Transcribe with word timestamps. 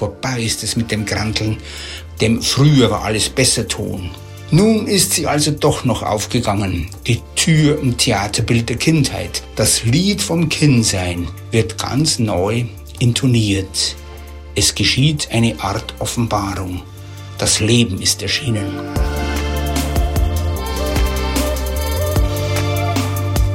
Vorbei 0.00 0.40
ist 0.40 0.62
es 0.62 0.76
mit 0.76 0.90
dem 0.90 1.04
Granteln, 1.04 1.58
dem 2.22 2.40
früher 2.40 2.90
war 2.90 3.04
alles 3.04 3.28
besser 3.28 3.68
tun. 3.68 4.08
Nun 4.50 4.86
ist 4.86 5.12
sie 5.12 5.26
also 5.26 5.50
doch 5.50 5.84
noch 5.84 6.02
aufgegangen, 6.02 6.88
die 7.06 7.20
Tür 7.36 7.78
im 7.78 7.98
Theaterbild 7.98 8.70
der 8.70 8.78
Kindheit. 8.78 9.42
Das 9.56 9.84
Lied 9.84 10.22
vom 10.22 10.48
Kindsein 10.48 11.28
wird 11.50 11.76
ganz 11.76 12.18
neu 12.18 12.64
intoniert. 12.98 13.94
Es 14.54 14.74
geschieht 14.74 15.28
eine 15.32 15.60
Art 15.60 15.92
Offenbarung. 15.98 16.80
Das 17.36 17.60
Leben 17.60 18.00
ist 18.00 18.22
erschienen. 18.22 18.72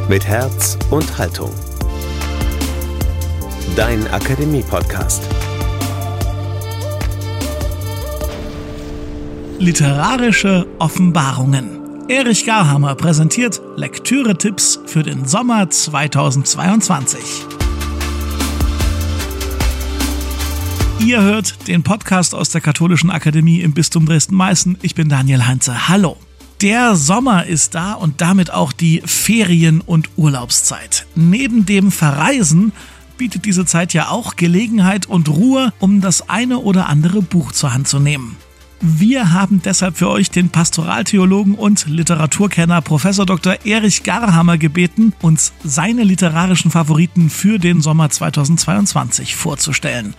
Mit 0.08 0.28
Herz 0.28 0.78
und 0.92 1.18
Haltung. 1.18 1.50
Dein 3.76 4.08
Akademie-Podcast. 4.12 5.24
Literarische 9.58 10.68
Offenbarungen. 10.80 12.10
Erich 12.10 12.46
Garhammer 12.46 12.94
präsentiert 12.94 13.62
Lektüre-Tipps 13.78 14.82
für 14.86 15.02
den 15.02 15.26
Sommer 15.26 15.70
2022. 15.70 17.20
Ihr 21.00 21.22
hört 21.22 21.68
den 21.70 21.84
Podcast 21.84 22.36
aus 22.36 22.50
der 22.50 22.60
Katholischen 22.60 23.10
Akademie 23.10 23.62
im 23.62 23.74
Bistum 23.74 24.06
Dresden-Meißen. 24.06 24.78
Ich 24.82 24.94
bin 24.94 25.08
Daniel 25.08 25.48
Heinze. 25.48 25.88
Hallo. 25.88 26.18
Der 26.62 26.98
Sommer 26.98 27.46
ist 27.46 27.76
da 27.76 27.94
und 27.94 28.20
damit 28.20 28.52
auch 28.52 28.74
die 28.74 29.02
Ferien- 29.06 29.82
und 29.82 30.10
Urlaubszeit. 30.18 31.08
Neben 31.16 31.66
dem 31.66 31.92
Verreisen 31.92 32.74
bietet 33.18 33.46
diese 33.46 33.66
Zeit 33.66 33.94
ja 33.94 34.10
auch 34.10 34.36
Gelegenheit 34.36 35.06
und 35.06 35.30
Ruhe, 35.30 35.72
um 35.80 36.02
das 36.02 36.30
eine 36.30 36.60
oder 36.60 36.90
andere 36.90 37.22
Buch 37.22 37.54
zur 37.54 37.74
Hand 37.74 37.88
zu 37.88 38.00
nehmen. 38.00 38.36
Wir 38.82 39.32
haben 39.32 39.62
deshalb 39.64 39.98
für 39.98 40.10
euch 40.10 40.30
den 40.30 40.50
Pastoraltheologen 40.50 41.56
und 41.56 41.88
Literaturkenner 41.88 42.82
Professor 42.82 43.26
Dr. 43.26 43.66
Erich 43.66 44.04
Garhammer 44.04 44.58
gebeten, 44.58 45.14
uns 45.22 45.54
seine 45.64 46.04
literarischen 46.04 46.72
Favoriten 46.72 47.30
für 47.30 47.58
den 47.58 47.82
Sommer 47.82 48.10
2022 48.10 49.36
vorzustellen. 49.36 50.14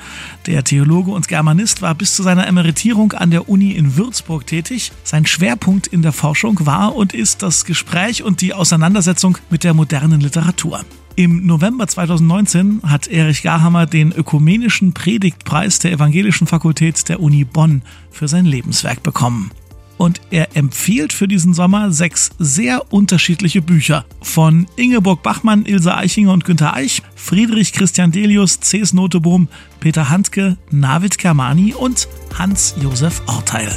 Der 0.46 0.64
Theologe 0.64 1.10
und 1.10 1.28
Germanist 1.28 1.82
war 1.82 1.94
bis 1.94 2.14
zu 2.14 2.22
seiner 2.22 2.46
Emeritierung 2.46 3.12
an 3.12 3.30
der 3.30 3.48
Uni 3.48 3.72
in 3.72 3.96
Würzburg 3.96 4.46
tätig. 4.46 4.90
Sein 5.04 5.26
Schwerpunkt 5.26 5.86
in 5.86 6.02
der 6.02 6.12
Forschung 6.12 6.58
war 6.64 6.96
und 6.96 7.12
ist 7.12 7.42
das 7.42 7.66
Gespräch 7.66 8.22
und 8.22 8.40
die 8.40 8.54
Auseinandersetzung 8.54 9.38
mit 9.50 9.64
der 9.64 9.74
modernen 9.74 10.20
Literatur. 10.20 10.84
Im 11.18 11.46
November 11.46 11.88
2019 11.88 12.82
hat 12.82 13.08
Erich 13.08 13.42
Garhammer 13.42 13.86
den 13.86 14.12
Ökumenischen 14.12 14.92
Predigtpreis 14.92 15.78
der 15.78 15.92
Evangelischen 15.92 16.46
Fakultät 16.46 17.08
der 17.08 17.20
Uni 17.20 17.44
Bonn 17.44 17.80
für 18.10 18.28
sein 18.28 18.44
Lebenswerk 18.44 19.02
bekommen. 19.02 19.50
Und 19.96 20.20
er 20.30 20.54
empfiehlt 20.58 21.14
für 21.14 21.26
diesen 21.26 21.54
Sommer 21.54 21.90
sechs 21.90 22.32
sehr 22.38 22.92
unterschiedliche 22.92 23.62
Bücher 23.62 24.04
von 24.20 24.66
Ingeborg 24.76 25.22
Bachmann, 25.22 25.64
Ilse 25.64 25.96
Eichinger 25.96 26.34
und 26.34 26.44
Günter 26.44 26.74
Eich, 26.74 27.00
Friedrich 27.14 27.72
Christian 27.72 28.12
Delius, 28.12 28.60
Cees 28.60 28.92
Notebohm, 28.92 29.48
Peter 29.80 30.10
Handke, 30.10 30.58
Navid 30.70 31.16
Kermani 31.16 31.72
und 31.72 32.08
Hans-Josef 32.38 33.22
Orteil. 33.26 33.74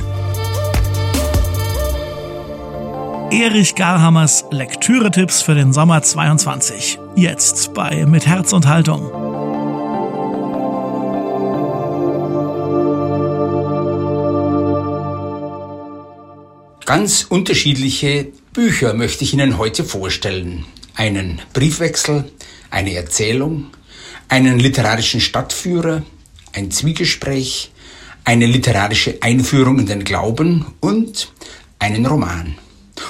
Erich 3.32 3.76
Garhammers 3.76 4.46
Lektüre-Tipps 4.50 5.44
für 5.44 5.54
den 5.54 5.72
Sommer 5.72 6.02
22. 6.02 6.98
Jetzt 7.16 7.76
bei 7.76 8.08
Mit 8.08 8.26
Herz 8.26 8.54
und 8.54 8.66
Haltung. 8.66 9.12
Ganz 16.86 17.28
unterschiedliche 17.30 18.30
Bücher 18.52 18.96
möchte 18.96 19.24
ich 19.24 19.34
Ihnen 19.34 19.60
heute 19.60 19.84
vorstellen. 19.84 20.66
Einen 20.96 21.40
Briefwechsel, 21.54 22.32
eine 22.72 22.96
Erzählung, 22.96 23.68
einen 24.28 24.58
literarischen 24.58 25.22
Stadtführer, 25.22 26.02
ein 26.54 26.72
Zwiegespräch, 26.72 27.72
eine 28.26 28.48
literarische 28.48 29.20
Einführung 29.22 29.78
in 29.78 29.86
den 29.86 30.04
Glauben 30.04 30.66
und 30.80 31.32
einen 31.78 32.08
Roman. 32.08 32.56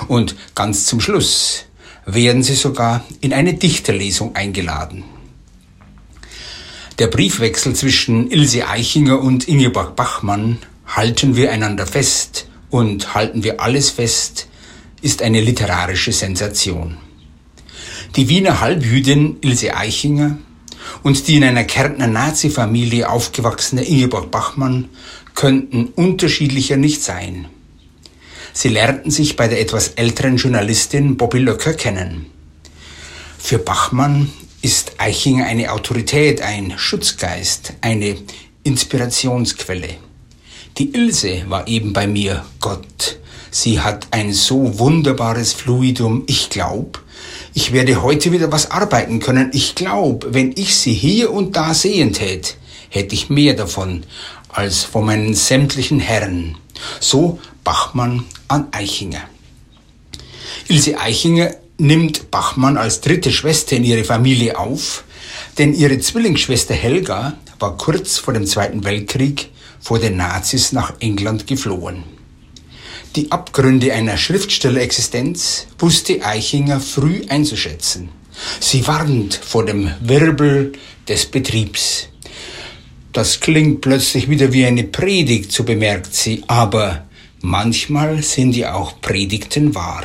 Und 0.08 0.36
ganz 0.56 0.86
zum 0.86 1.02
Schluss 1.02 1.66
werden 2.06 2.44
sie 2.44 2.56
sogar 2.56 3.04
in 3.22 3.34
eine 3.34 3.54
Dichterlesung 3.54 4.36
eingeladen. 4.36 5.04
Der 6.98 7.08
Briefwechsel 7.08 7.76
zwischen 7.76 8.30
Ilse 8.30 8.68
Eichinger 8.68 9.20
und 9.22 9.48
Ingeborg 9.48 9.96
Bachmann 9.96 10.60
Halten 10.96 11.36
wir 11.36 11.52
einander 11.52 11.86
fest 11.86 12.48
und 12.72 13.14
halten 13.14 13.44
wir 13.44 13.62
alles 13.62 13.92
fest 13.92 14.48
ist 15.02 15.22
eine 15.22 15.40
literarische 15.40 16.12
Sensation. 16.12 16.98
Die 18.16 18.28
Wiener 18.28 18.60
Halbjüdin 18.60 19.38
Ilse 19.42 19.78
Eichinger 19.78 20.40
und 21.04 21.28
die 21.28 21.36
in 21.36 21.44
einer 21.44 21.64
Kärntner 21.64 22.08
Nazi-Familie 22.08 23.08
aufgewachsene 23.08 23.84
Ingeborg 23.84 24.32
Bachmann 24.32 24.90
könnten 25.36 25.86
unterschiedlicher 25.96 26.76
nicht 26.76 27.04
sein. 27.04 27.46
Sie 28.54 28.70
lernten 28.70 29.12
sich 29.12 29.36
bei 29.36 29.48
der 29.48 29.62
etwas 29.62 29.90
älteren 29.90 30.38
Journalistin 30.38 31.18
Bobby 31.18 31.40
Löcker 31.40 31.74
kennen. 31.74 32.26
Für 33.38 33.58
Bachmann 33.58 34.32
ist 34.62 34.94
Eichinger 34.98 35.46
eine 35.46 35.72
Autorität, 35.72 36.42
ein 36.42 36.74
Schutzgeist, 36.78 37.74
eine 37.82 38.18
Inspirationsquelle. 38.64 39.96
Die 40.78 40.94
Ilse 40.94 41.44
war 41.48 41.68
eben 41.68 41.94
bei 41.94 42.08
mir 42.08 42.46
Gott. 42.60 43.20
Sie 43.52 43.80
hat 43.80 44.08
ein 44.12 44.34
so 44.34 44.78
wunderbares 44.80 45.54
Fluidum. 45.54 46.24
Ich 46.28 46.50
glaube, 46.50 47.00
ich 47.54 47.72
werde 47.72 48.04
heute 48.04 48.32
wieder 48.32 48.52
was 48.52 48.70
arbeiten 48.72 49.20
können. 49.20 49.50
Ich 49.54 49.76
glaube, 49.76 50.34
wenn 50.34 50.54
ich 50.56 50.76
sie 50.76 50.94
hier 50.94 51.32
und 51.32 51.56
da 51.56 51.74
sehen 51.74 52.14
tät, 52.14 52.58
hätte 52.90 53.16
ich 53.16 53.30
mehr 53.30 53.54
davon 53.54 54.04
als 54.50 54.84
von 54.84 55.06
meinen 55.06 55.34
sämtlichen 55.34 56.00
Herren. 56.00 56.58
So 57.00 57.40
Bachmann 57.64 58.26
an 58.50 58.68
Eichinger. 58.72 59.22
Ilse 60.68 61.00
Eichinger 61.00 61.56
nimmt 61.78 62.30
Bachmann 62.32 62.78
als 62.78 63.00
dritte 63.00 63.32
Schwester 63.32 63.78
in 63.78 63.86
ihre 63.86 64.04
Familie 64.04 64.58
auf, 64.58 65.06
denn 65.58 65.74
ihre 65.74 66.00
Zwillingsschwester 66.00 66.74
Helga 66.74 67.38
war 67.60 67.78
kurz 67.78 68.18
vor 68.18 68.34
dem 68.34 68.46
Zweiten 68.46 68.84
Weltkrieg 68.84 69.50
vor 69.80 70.00
den 70.00 70.18
Nazis 70.18 70.74
nach 70.74 70.94
England 71.00 71.48
geflohen. 71.48 72.04
Die 73.16 73.32
Abgründe 73.32 73.94
einer 73.94 74.18
Schriftstellerexistenz 74.18 75.68
wusste 75.80 76.24
Eichinger 76.24 76.80
früh 76.80 77.24
einzuschätzen. 77.28 78.10
Sie 78.60 78.86
warnt 78.88 79.36
vor 79.36 79.66
dem 79.66 79.92
Wirbel 80.02 80.74
des 81.08 81.26
Betriebs. 81.26 82.08
Das 83.12 83.40
klingt 83.40 83.82
plötzlich 83.82 84.30
wieder 84.30 84.54
wie 84.54 84.66
eine 84.66 84.84
Predigt, 84.84 85.52
so 85.52 85.64
bemerkt 85.64 86.14
sie, 86.14 86.44
aber 86.48 87.09
Manchmal 87.42 88.22
sind 88.22 88.56
ja 88.56 88.74
auch 88.74 89.00
Predigten 89.00 89.74
wahr. 89.74 90.04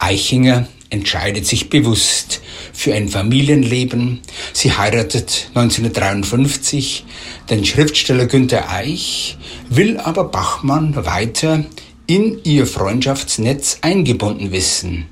Eichinger 0.00 0.66
entscheidet 0.90 1.46
sich 1.46 1.70
bewusst 1.70 2.40
für 2.72 2.92
ein 2.92 3.08
Familienleben. 3.08 4.20
Sie 4.52 4.72
heiratet 4.72 5.50
1953 5.54 7.04
den 7.48 7.64
Schriftsteller 7.64 8.26
Günter 8.26 8.68
Eich, 8.68 9.38
will 9.68 9.98
aber 9.98 10.24
Bachmann 10.24 10.96
weiter 11.06 11.64
in 12.08 12.40
ihr 12.42 12.66
Freundschaftsnetz 12.66 13.78
eingebunden 13.82 14.50
wissen. 14.50 15.06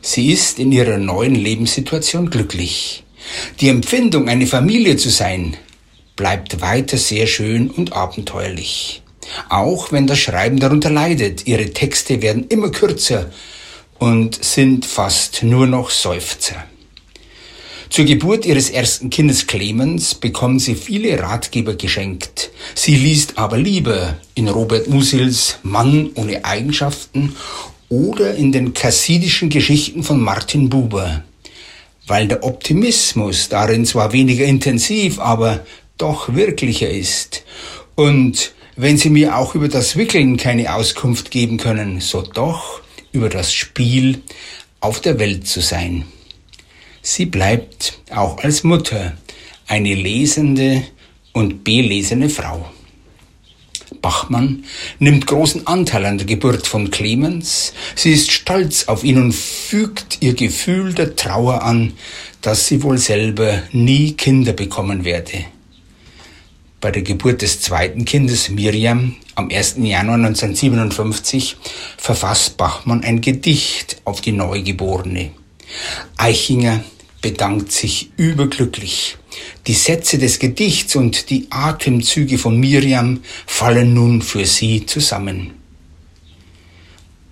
Sie 0.00 0.32
ist 0.32 0.58
in 0.58 0.72
ihrer 0.72 0.98
neuen 0.98 1.36
Lebenssituation 1.36 2.30
glücklich. 2.30 3.04
Die 3.60 3.68
Empfindung, 3.68 4.28
eine 4.28 4.48
Familie 4.48 4.96
zu 4.96 5.08
sein, 5.08 5.56
bleibt 6.16 6.60
weiter 6.60 6.98
sehr 6.98 7.28
schön 7.28 7.70
und 7.70 7.92
abenteuerlich. 7.92 9.03
Auch 9.48 9.92
wenn 9.92 10.06
das 10.06 10.18
Schreiben 10.18 10.58
darunter 10.58 10.90
leidet, 10.90 11.46
ihre 11.46 11.70
Texte 11.70 12.22
werden 12.22 12.46
immer 12.48 12.70
kürzer 12.70 13.30
und 13.98 14.44
sind 14.44 14.86
fast 14.86 15.42
nur 15.42 15.66
noch 15.66 15.90
Seufzer. 15.90 16.64
Zur 17.90 18.06
Geburt 18.06 18.44
ihres 18.44 18.70
ersten 18.70 19.08
Kindes 19.08 19.46
Clemens 19.46 20.16
bekommen 20.16 20.58
sie 20.58 20.74
viele 20.74 21.20
Ratgeber 21.22 21.74
geschenkt. 21.74 22.50
Sie 22.74 22.96
liest 22.96 23.38
aber 23.38 23.56
lieber 23.56 24.16
in 24.34 24.48
Robert 24.48 24.88
Musils 24.88 25.58
Mann 25.62 26.10
ohne 26.16 26.44
Eigenschaften 26.44 27.36
oder 27.88 28.34
in 28.34 28.50
den 28.50 28.74
kassidischen 28.74 29.48
Geschichten 29.48 30.02
von 30.02 30.20
Martin 30.20 30.70
Buber, 30.70 31.22
weil 32.08 32.26
der 32.26 32.42
Optimismus 32.42 33.48
darin 33.48 33.86
zwar 33.86 34.12
weniger 34.12 34.44
intensiv, 34.44 35.20
aber 35.20 35.64
doch 35.96 36.34
wirklicher 36.34 36.90
ist 36.90 37.44
und 37.94 38.53
wenn 38.76 38.96
Sie 38.98 39.10
mir 39.10 39.36
auch 39.36 39.54
über 39.54 39.68
das 39.68 39.96
Wickeln 39.96 40.36
keine 40.36 40.74
Auskunft 40.74 41.30
geben 41.30 41.58
können, 41.58 42.00
so 42.00 42.22
doch 42.22 42.80
über 43.12 43.28
das 43.28 43.52
Spiel 43.52 44.22
auf 44.80 45.00
der 45.00 45.18
Welt 45.18 45.46
zu 45.46 45.60
sein. 45.60 46.04
Sie 47.02 47.26
bleibt 47.26 47.98
auch 48.10 48.38
als 48.42 48.64
Mutter 48.64 49.16
eine 49.66 49.94
lesende 49.94 50.84
und 51.32 51.64
belesene 51.64 52.28
Frau. 52.28 52.68
Bachmann 54.02 54.64
nimmt 54.98 55.26
großen 55.26 55.66
Anteil 55.66 56.04
an 56.04 56.18
der 56.18 56.26
Geburt 56.26 56.66
von 56.66 56.90
Clemens. 56.90 57.72
Sie 57.94 58.12
ist 58.12 58.30
stolz 58.32 58.84
auf 58.88 59.04
ihn 59.04 59.18
und 59.18 59.32
fügt 59.32 60.18
ihr 60.20 60.34
Gefühl 60.34 60.92
der 60.92 61.16
Trauer 61.16 61.62
an, 61.62 61.94
dass 62.42 62.66
sie 62.66 62.82
wohl 62.82 62.98
selber 62.98 63.62
nie 63.72 64.12
Kinder 64.12 64.52
bekommen 64.52 65.04
werde. 65.04 65.44
Bei 66.84 66.90
der 66.90 67.00
Geburt 67.00 67.40
des 67.40 67.62
zweiten 67.62 68.04
Kindes 68.04 68.50
Miriam 68.50 69.16
am 69.36 69.48
1. 69.50 69.76
Januar 69.78 70.16
1957 70.16 71.56
verfasst 71.96 72.58
Bachmann 72.58 73.02
ein 73.02 73.22
Gedicht 73.22 74.02
auf 74.04 74.20
die 74.20 74.32
Neugeborene. 74.32 75.30
Eichinger 76.18 76.84
bedankt 77.22 77.72
sich 77.72 78.10
überglücklich. 78.18 79.16
Die 79.66 79.72
Sätze 79.72 80.18
des 80.18 80.38
Gedichts 80.38 80.94
und 80.94 81.30
die 81.30 81.46
Atemzüge 81.48 82.36
von 82.36 82.60
Miriam 82.60 83.22
fallen 83.46 83.94
nun 83.94 84.20
für 84.20 84.44
sie 84.44 84.84
zusammen. 84.84 85.54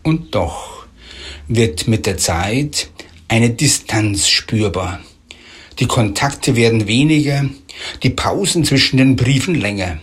Und 0.03 0.35
doch 0.35 0.87
wird 1.47 1.89
mit 1.89 2.07
der 2.07 2.17
Zeit 2.17 2.89
eine 3.29 3.51
Distanz 3.51 4.29
spürbar. 4.29 5.01
Die 5.79 5.87
Kontakte 5.87 6.57
werden 6.57 6.87
weniger, 6.87 7.45
die 8.03 8.11
Pausen 8.11 8.65
zwischen 8.65 8.97
den 8.97 9.17
Briefen 9.17 9.55
länger. 9.55 9.99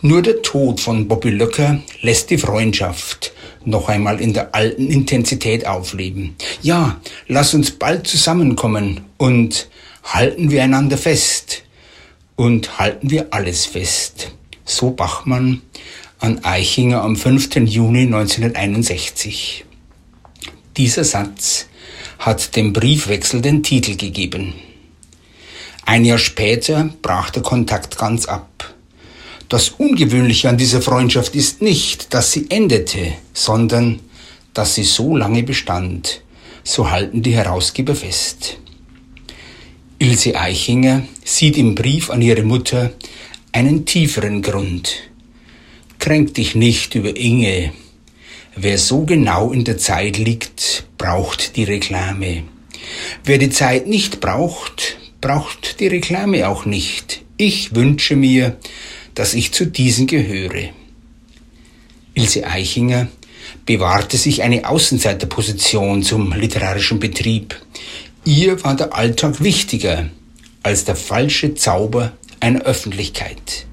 Nur 0.00 0.22
der 0.22 0.42
Tod 0.42 0.80
von 0.80 1.08
Bobby 1.08 1.30
Löcker 1.30 1.80
lässt 2.00 2.30
die 2.30 2.38
Freundschaft 2.38 3.32
noch 3.64 3.88
einmal 3.88 4.20
in 4.20 4.32
der 4.32 4.54
alten 4.54 4.88
Intensität 4.90 5.66
aufleben. 5.66 6.36
Ja, 6.62 7.00
lass 7.26 7.52
uns 7.52 7.72
bald 7.72 8.06
zusammenkommen 8.06 9.02
und 9.16 9.68
halten 10.04 10.50
wir 10.50 10.62
einander 10.62 10.96
fest 10.96 11.64
und 12.36 12.78
halten 12.78 13.10
wir 13.10 13.28
alles 13.30 13.66
fest. 13.66 14.32
So 14.64 14.90
Bachmann 14.90 15.62
an 16.18 16.44
Eichinger 16.44 17.02
am 17.02 17.16
5. 17.16 17.56
Juni 17.56 18.02
1961. 18.02 19.64
Dieser 20.76 21.04
Satz 21.04 21.66
hat 22.18 22.56
dem 22.56 22.72
Briefwechsel 22.72 23.42
den 23.42 23.62
Titel 23.62 23.96
gegeben. 23.96 24.54
Ein 25.88 26.04
Jahr 26.04 26.18
später 26.18 26.90
brach 27.00 27.30
der 27.30 27.44
Kontakt 27.44 27.96
ganz 27.96 28.26
ab. 28.26 28.74
Das 29.48 29.68
Ungewöhnliche 29.68 30.48
an 30.48 30.58
dieser 30.58 30.82
Freundschaft 30.82 31.36
ist 31.36 31.62
nicht, 31.62 32.12
dass 32.12 32.32
sie 32.32 32.46
endete, 32.50 33.12
sondern 33.32 34.00
dass 34.52 34.74
sie 34.74 34.82
so 34.82 35.16
lange 35.16 35.44
bestand. 35.44 36.22
So 36.64 36.90
halten 36.90 37.22
die 37.22 37.36
Herausgeber 37.36 37.94
fest. 37.94 38.58
Ilse 40.00 40.34
Eichinger 40.34 41.04
sieht 41.24 41.56
im 41.56 41.76
Brief 41.76 42.10
an 42.10 42.20
ihre 42.20 42.42
Mutter 42.42 42.90
einen 43.52 43.86
tieferen 43.86 44.42
Grund. 44.42 44.92
Kränk 46.00 46.34
dich 46.34 46.56
nicht 46.56 46.96
über 46.96 47.16
Inge. 47.16 47.72
Wer 48.56 48.78
so 48.78 49.04
genau 49.04 49.52
in 49.52 49.62
der 49.62 49.78
Zeit 49.78 50.18
liegt, 50.18 50.84
braucht 50.98 51.54
die 51.54 51.64
Reklame. 51.64 52.42
Wer 53.24 53.38
die 53.38 53.50
Zeit 53.50 53.86
nicht 53.86 54.20
braucht, 54.20 54.96
braucht 55.26 55.80
die 55.80 55.88
Reklame 55.88 56.46
auch 56.46 56.66
nicht. 56.66 57.22
Ich 57.36 57.74
wünsche 57.74 58.14
mir, 58.14 58.58
dass 59.14 59.34
ich 59.34 59.50
zu 59.50 59.66
diesen 59.66 60.06
gehöre. 60.06 60.68
Ilse 62.14 62.46
Eichinger 62.46 63.08
bewahrte 63.64 64.18
sich 64.18 64.44
eine 64.44 64.68
Außenseiterposition 64.68 66.04
zum 66.04 66.32
literarischen 66.32 67.00
Betrieb. 67.00 67.60
Ihr 68.24 68.62
war 68.62 68.76
der 68.76 68.94
Alltag 68.94 69.42
wichtiger 69.42 70.10
als 70.62 70.84
der 70.84 70.94
falsche 70.94 71.56
Zauber 71.56 72.12
einer 72.38 72.60
Öffentlichkeit. 72.60 73.66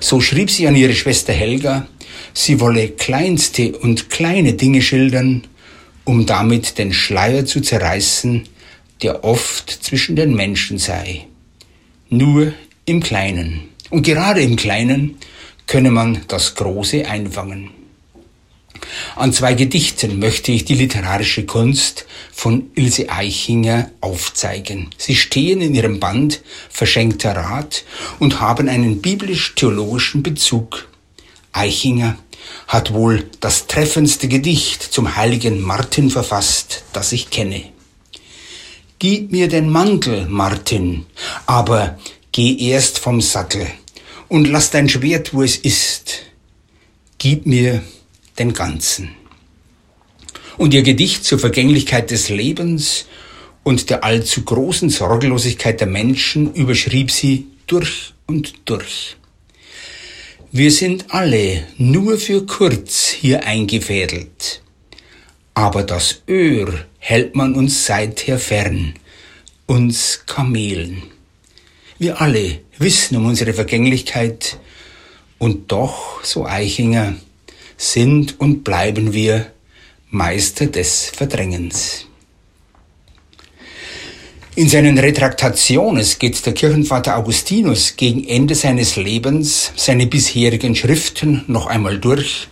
So 0.00 0.22
schrieb 0.22 0.50
sie 0.50 0.66
an 0.66 0.76
ihre 0.76 0.94
Schwester 0.94 1.34
Helga, 1.34 1.88
sie 2.32 2.58
wolle 2.58 2.88
kleinste 2.88 3.76
und 3.76 4.08
kleine 4.08 4.54
Dinge 4.54 4.80
schildern, 4.80 5.42
um 6.04 6.24
damit 6.24 6.78
den 6.78 6.94
Schleier 6.94 7.44
zu 7.44 7.60
zerreißen, 7.60 8.48
der 9.02 9.24
oft 9.24 9.70
zwischen 9.70 10.16
den 10.16 10.34
Menschen 10.34 10.78
sei. 10.78 11.26
Nur 12.08 12.52
im 12.84 13.02
Kleinen. 13.02 13.68
Und 13.90 14.02
gerade 14.02 14.42
im 14.42 14.56
Kleinen 14.56 15.16
könne 15.66 15.90
man 15.90 16.22
das 16.28 16.54
Große 16.54 17.06
einfangen. 17.06 17.70
An 19.14 19.32
zwei 19.32 19.54
Gedichten 19.54 20.18
möchte 20.18 20.52
ich 20.52 20.64
die 20.64 20.74
literarische 20.74 21.44
Kunst 21.44 22.06
von 22.32 22.70
Ilse 22.74 23.10
Eichinger 23.10 23.90
aufzeigen. 24.00 24.90
Sie 24.96 25.14
stehen 25.14 25.60
in 25.60 25.74
ihrem 25.74 26.00
Band 26.00 26.42
Verschenkter 26.70 27.36
Rat 27.36 27.84
und 28.18 28.40
haben 28.40 28.68
einen 28.68 29.02
biblisch-theologischen 29.02 30.22
Bezug. 30.22 30.88
Eichinger 31.52 32.16
hat 32.66 32.92
wohl 32.92 33.28
das 33.40 33.66
treffendste 33.66 34.28
Gedicht 34.28 34.82
zum 34.82 35.16
heiligen 35.16 35.60
Martin 35.60 36.10
verfasst, 36.10 36.84
das 36.92 37.12
ich 37.12 37.30
kenne. 37.30 37.64
Gib 39.02 39.32
mir 39.32 39.48
den 39.48 39.70
Mantel, 39.70 40.26
Martin, 40.28 41.06
aber 41.46 41.98
geh 42.32 42.54
erst 42.68 42.98
vom 42.98 43.22
Sattel 43.22 43.66
und 44.28 44.46
lass 44.46 44.70
dein 44.72 44.90
Schwert, 44.90 45.32
wo 45.32 45.42
es 45.42 45.56
ist. 45.56 46.18
Gib 47.16 47.46
mir 47.46 47.82
den 48.38 48.52
Ganzen. 48.52 49.12
Und 50.58 50.74
ihr 50.74 50.82
Gedicht 50.82 51.24
zur 51.24 51.38
Vergänglichkeit 51.38 52.10
des 52.10 52.28
Lebens 52.28 53.06
und 53.62 53.88
der 53.88 54.04
allzu 54.04 54.44
großen 54.44 54.90
Sorglosigkeit 54.90 55.80
der 55.80 55.88
Menschen 55.88 56.52
überschrieb 56.52 57.10
sie 57.10 57.46
durch 57.66 58.12
und 58.26 58.52
durch. 58.66 59.16
Wir 60.52 60.70
sind 60.70 61.06
alle 61.08 61.66
nur 61.78 62.18
für 62.18 62.44
kurz 62.44 63.08
hier 63.08 63.46
eingefädelt, 63.46 64.60
aber 65.54 65.82
das 65.82 66.22
Öhr 66.28 66.86
hält 66.98 67.34
man 67.34 67.54
uns 67.54 67.86
seither 67.86 68.38
fern, 68.38 68.94
uns 69.66 70.22
Kamelen. 70.26 71.02
Wir 71.98 72.20
alle 72.20 72.60
wissen 72.78 73.16
um 73.16 73.26
unsere 73.26 73.52
Vergänglichkeit 73.52 74.58
und 75.38 75.70
doch, 75.72 76.24
so 76.24 76.46
Eichinger, 76.46 77.14
sind 77.76 78.38
und 78.40 78.64
bleiben 78.64 79.12
wir 79.12 79.52
Meister 80.10 80.66
des 80.66 81.06
Verdrängens. 81.06 82.06
In 84.56 84.68
seinen 84.68 84.98
Retraktationes 84.98 86.18
geht 86.18 86.44
der 86.44 86.52
Kirchenvater 86.52 87.16
Augustinus 87.16 87.96
gegen 87.96 88.26
Ende 88.26 88.54
seines 88.54 88.96
Lebens 88.96 89.72
seine 89.76 90.06
bisherigen 90.06 90.74
Schriften 90.74 91.44
noch 91.46 91.66
einmal 91.66 91.98
durch, 91.98 92.48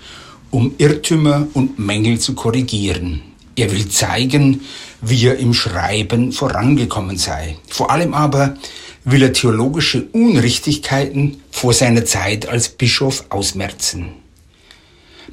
um 0.50 0.74
Irrtümer 0.78 1.46
und 1.54 1.78
Mängel 1.78 2.18
zu 2.18 2.34
korrigieren. 2.34 3.22
Er 3.56 3.72
will 3.72 3.88
zeigen, 3.88 4.62
wie 5.00 5.26
er 5.26 5.38
im 5.38 5.54
Schreiben 5.54 6.32
vorangekommen 6.32 7.16
sei. 7.16 7.56
Vor 7.68 7.90
allem 7.90 8.14
aber 8.14 8.56
will 9.04 9.22
er 9.22 9.32
theologische 9.32 10.04
Unrichtigkeiten 10.12 11.42
vor 11.50 11.72
seiner 11.72 12.04
Zeit 12.04 12.48
als 12.48 12.68
Bischof 12.68 13.24
ausmerzen. 13.30 14.10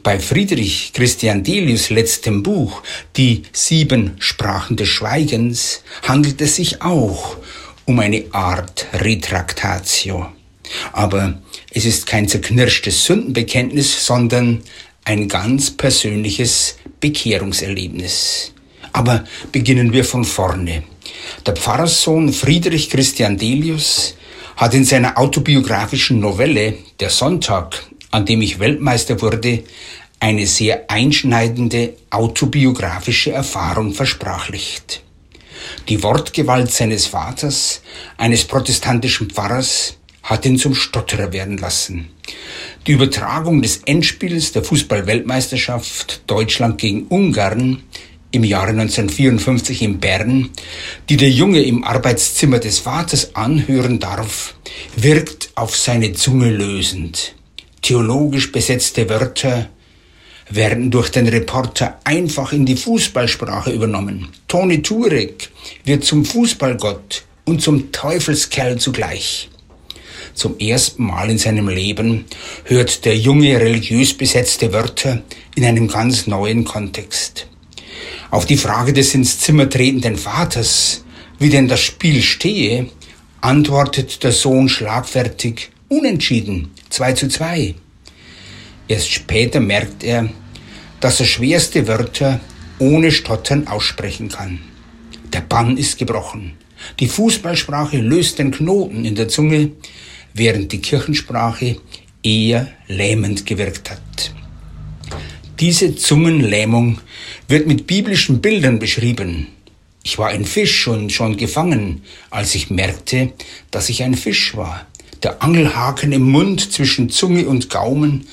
Bei 0.03 0.19
Friedrich 0.19 0.91
Christian 0.93 1.43
Delius 1.43 1.89
letztem 1.89 2.43
Buch, 2.43 2.83
Die 3.17 3.43
sieben 3.53 4.15
Sprachen 4.19 4.77
des 4.77 4.87
Schweigens, 4.87 5.81
handelt 6.03 6.41
es 6.41 6.57
sich 6.57 6.81
auch 6.81 7.37
um 7.85 7.99
eine 7.99 8.25
Art 8.31 8.85
Retraktatio. 8.93 10.27
Aber 10.91 11.41
es 11.71 11.85
ist 11.85 12.05
kein 12.05 12.27
zerknirschtes 12.27 13.05
Sündenbekenntnis, 13.05 14.05
sondern 14.05 14.61
ein 15.05 15.27
ganz 15.27 15.71
persönliches 15.71 16.77
Bekehrungserlebnis. 16.99 18.51
Aber 18.91 19.23
beginnen 19.51 19.93
wir 19.93 20.03
von 20.03 20.25
vorne. 20.25 20.83
Der 21.45 21.55
Pfarrerssohn 21.55 22.33
Friedrich 22.33 22.89
Christian 22.89 23.37
Delius 23.37 24.15
hat 24.57 24.73
in 24.73 24.83
seiner 24.83 25.17
autobiografischen 25.17 26.19
Novelle 26.19 26.75
Der 26.99 27.09
Sonntag, 27.09 27.83
an 28.11 28.25
dem 28.25 28.41
ich 28.41 28.59
Weltmeister 28.59 29.21
wurde, 29.21 29.63
eine 30.19 30.47
sehr 30.47 30.89
einschneidende 30.89 31.97
autobiografische 32.09 33.31
Erfahrung 33.31 33.93
versprachlicht. 33.93 35.03
Die 35.87 36.01
Wortgewalt 36.01 36.71
seines 36.71 37.05
Vaters, 37.05 37.81
eines 38.17 38.45
protestantischen 38.45 39.29
Pfarrers, 39.29 39.97
hat 40.23 40.45
ihn 40.45 40.57
zum 40.57 40.73
Stotterer 40.73 41.31
werden 41.33 41.57
lassen. 41.57 42.09
Die 42.87 42.91
Übertragung 42.91 43.63
des 43.63 43.77
Endspiels 43.85 44.51
der 44.51 44.63
Fußball-Weltmeisterschaft 44.63 46.21
Deutschland 46.27 46.77
gegen 46.77 47.07
Ungarn 47.07 47.81
im 48.29 48.43
Jahre 48.43 48.69
1954 48.69 49.81
in 49.81 49.99
Bern, 49.99 50.51
die 51.09 51.17
der 51.17 51.31
Junge 51.31 51.63
im 51.63 51.83
Arbeitszimmer 51.83 52.59
des 52.59 52.77
Vaters 52.77 53.33
anhören 53.33 53.99
darf, 53.99 54.53
wirkt 54.95 55.49
auf 55.55 55.75
seine 55.75 56.13
Zunge 56.13 56.51
lösend. 56.51 57.33
Theologisch 57.81 58.51
besetzte 58.51 59.09
Wörter 59.09 59.67
werden 60.51 60.91
durch 60.91 61.09
den 61.09 61.27
Reporter 61.27 61.99
einfach 62.03 62.53
in 62.53 62.67
die 62.67 62.75
Fußballsprache 62.75 63.71
übernommen. 63.71 64.27
Toni 64.47 64.83
Turek 64.83 65.49
wird 65.85 66.03
zum 66.03 66.23
Fußballgott 66.23 67.23
und 67.45 67.63
zum 67.63 67.91
Teufelskerl 67.91 68.77
zugleich. 68.77 69.49
Zum 70.33 70.57
ersten 70.59 71.03
Mal 71.03 71.29
in 71.29 71.37
seinem 71.37 71.69
Leben 71.69 72.25
hört 72.63 73.05
der 73.05 73.17
junge 73.17 73.59
religiös 73.59 74.13
besetzte 74.13 74.73
Wörter 74.73 75.21
in 75.55 75.65
einem 75.65 75.87
ganz 75.87 76.27
neuen 76.27 76.65
Kontext. 76.65 77.47
Auf 78.31 78.45
die 78.45 78.57
Frage 78.57 78.93
des 78.93 79.13
ins 79.13 79.39
Zimmer 79.39 79.69
tretenden 79.69 80.17
Vaters, 80.17 81.03
wie 81.39 81.49
denn 81.49 81.67
das 81.67 81.81
Spiel 81.81 82.21
stehe, 82.21 82.89
antwortet 83.41 84.23
der 84.23 84.31
Sohn 84.31 84.67
schlagfertig, 84.69 85.69
unentschieden, 85.87 86.71
zwei 86.89 87.13
zu 87.13 87.27
zwei. 87.27 87.75
Erst 88.87 89.11
später 89.11 89.59
merkt 89.59 90.03
er, 90.03 90.29
dass 90.99 91.19
er 91.19 91.25
schwerste 91.25 91.87
Wörter 91.87 92.39
ohne 92.79 93.11
Stottern 93.11 93.67
aussprechen 93.67 94.29
kann. 94.29 94.59
Der 95.31 95.41
Bann 95.41 95.77
ist 95.77 95.97
gebrochen. 95.97 96.53
Die 96.99 97.07
Fußballsprache 97.07 97.97
löst 97.97 98.39
den 98.39 98.51
Knoten 98.51 99.05
in 99.05 99.15
der 99.15 99.27
Zunge, 99.27 99.71
während 100.35 100.71
die 100.71 100.81
Kirchensprache 100.81 101.77
eher 102.21 102.67
lähmend 102.87 103.45
gewirkt 103.45 103.89
hat. 103.89 104.31
Diese 105.59 105.95
Zungenlähmung 105.95 106.99
wird 107.47 107.65
mit 107.65 107.87
biblischen 107.87 108.41
Bildern 108.41 108.77
beschrieben. 108.77 109.47
Ich 110.03 110.17
war 110.19 110.27
ein 110.27 110.45
Fisch 110.45 110.87
und 110.87 111.11
schon 111.11 111.37
gefangen, 111.37 112.03
als 112.29 112.53
ich 112.53 112.69
merkte, 112.69 113.31
dass 113.71 113.89
ich 113.89 114.03
ein 114.03 114.15
Fisch 114.15 114.55
war. 114.55 114.85
Der 115.23 115.41
Angelhaken 115.41 116.11
im 116.11 116.23
Mund 116.23 116.71
zwischen 116.71 117.09
Zunge 117.09 117.47
und 117.47 117.69
Gaumen, 117.69 118.27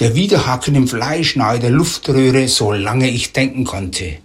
der 0.00 0.16
Widerhaken 0.16 0.74
im 0.74 0.88
Fleisch 0.88 1.36
nahe 1.36 1.60
der 1.60 1.70
Luftröhre, 1.70 2.48
solange 2.48 3.08
ich 3.08 3.32
denken 3.32 3.64
konnte. 3.64 4.18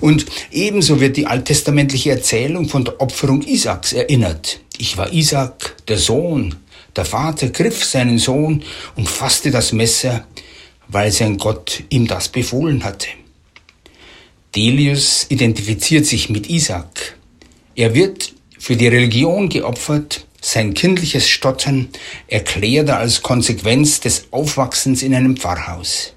Und 0.00 0.26
ebenso 0.52 1.00
wird 1.00 1.16
die 1.16 1.26
alttestamentliche 1.26 2.10
Erzählung 2.10 2.68
von 2.68 2.84
der 2.84 3.00
Opferung 3.00 3.42
Isaaks 3.42 3.92
erinnert. 3.92 4.60
Ich 4.82 4.96
war 4.96 5.12
Isaak, 5.12 5.76
der 5.86 5.96
Sohn. 5.96 6.56
Der 6.96 7.04
Vater 7.04 7.50
griff 7.50 7.84
seinen 7.84 8.18
Sohn 8.18 8.64
und 8.96 9.08
fasste 9.08 9.52
das 9.52 9.70
Messer, 9.70 10.26
weil 10.88 11.12
sein 11.12 11.38
Gott 11.38 11.84
ihm 11.88 12.08
das 12.08 12.28
befohlen 12.28 12.82
hatte. 12.82 13.06
Delius 14.56 15.26
identifiziert 15.28 16.04
sich 16.04 16.30
mit 16.30 16.50
Isaak. 16.50 17.16
Er 17.76 17.94
wird 17.94 18.32
für 18.58 18.74
die 18.74 18.88
Religion 18.88 19.48
geopfert, 19.48 20.26
sein 20.40 20.74
kindliches 20.74 21.28
Stottern 21.28 21.90
erklärt 22.26 22.88
er 22.88 22.98
als 22.98 23.22
Konsequenz 23.22 24.00
des 24.00 24.32
Aufwachsens 24.32 25.04
in 25.04 25.14
einem 25.14 25.36
Pfarrhaus. 25.36 26.12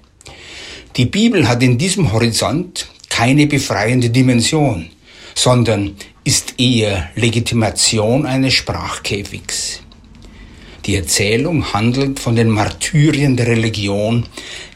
Die 0.96 1.06
Bibel 1.06 1.46
hat 1.46 1.62
in 1.62 1.78
diesem 1.78 2.12
Horizont 2.12 2.88
keine 3.10 3.46
befreiende 3.46 4.10
Dimension, 4.10 4.90
sondern 5.36 5.94
ist 6.24 6.54
eher 6.58 7.10
Legitimation 7.14 8.26
eines 8.26 8.54
Sprachkäfigs. 8.54 9.82
Die 10.86 10.96
Erzählung 10.96 11.72
handelt 11.72 12.18
von 12.18 12.34
den 12.34 12.48
Martyrien 12.48 13.36
der 13.36 13.46
Religion 13.46 14.26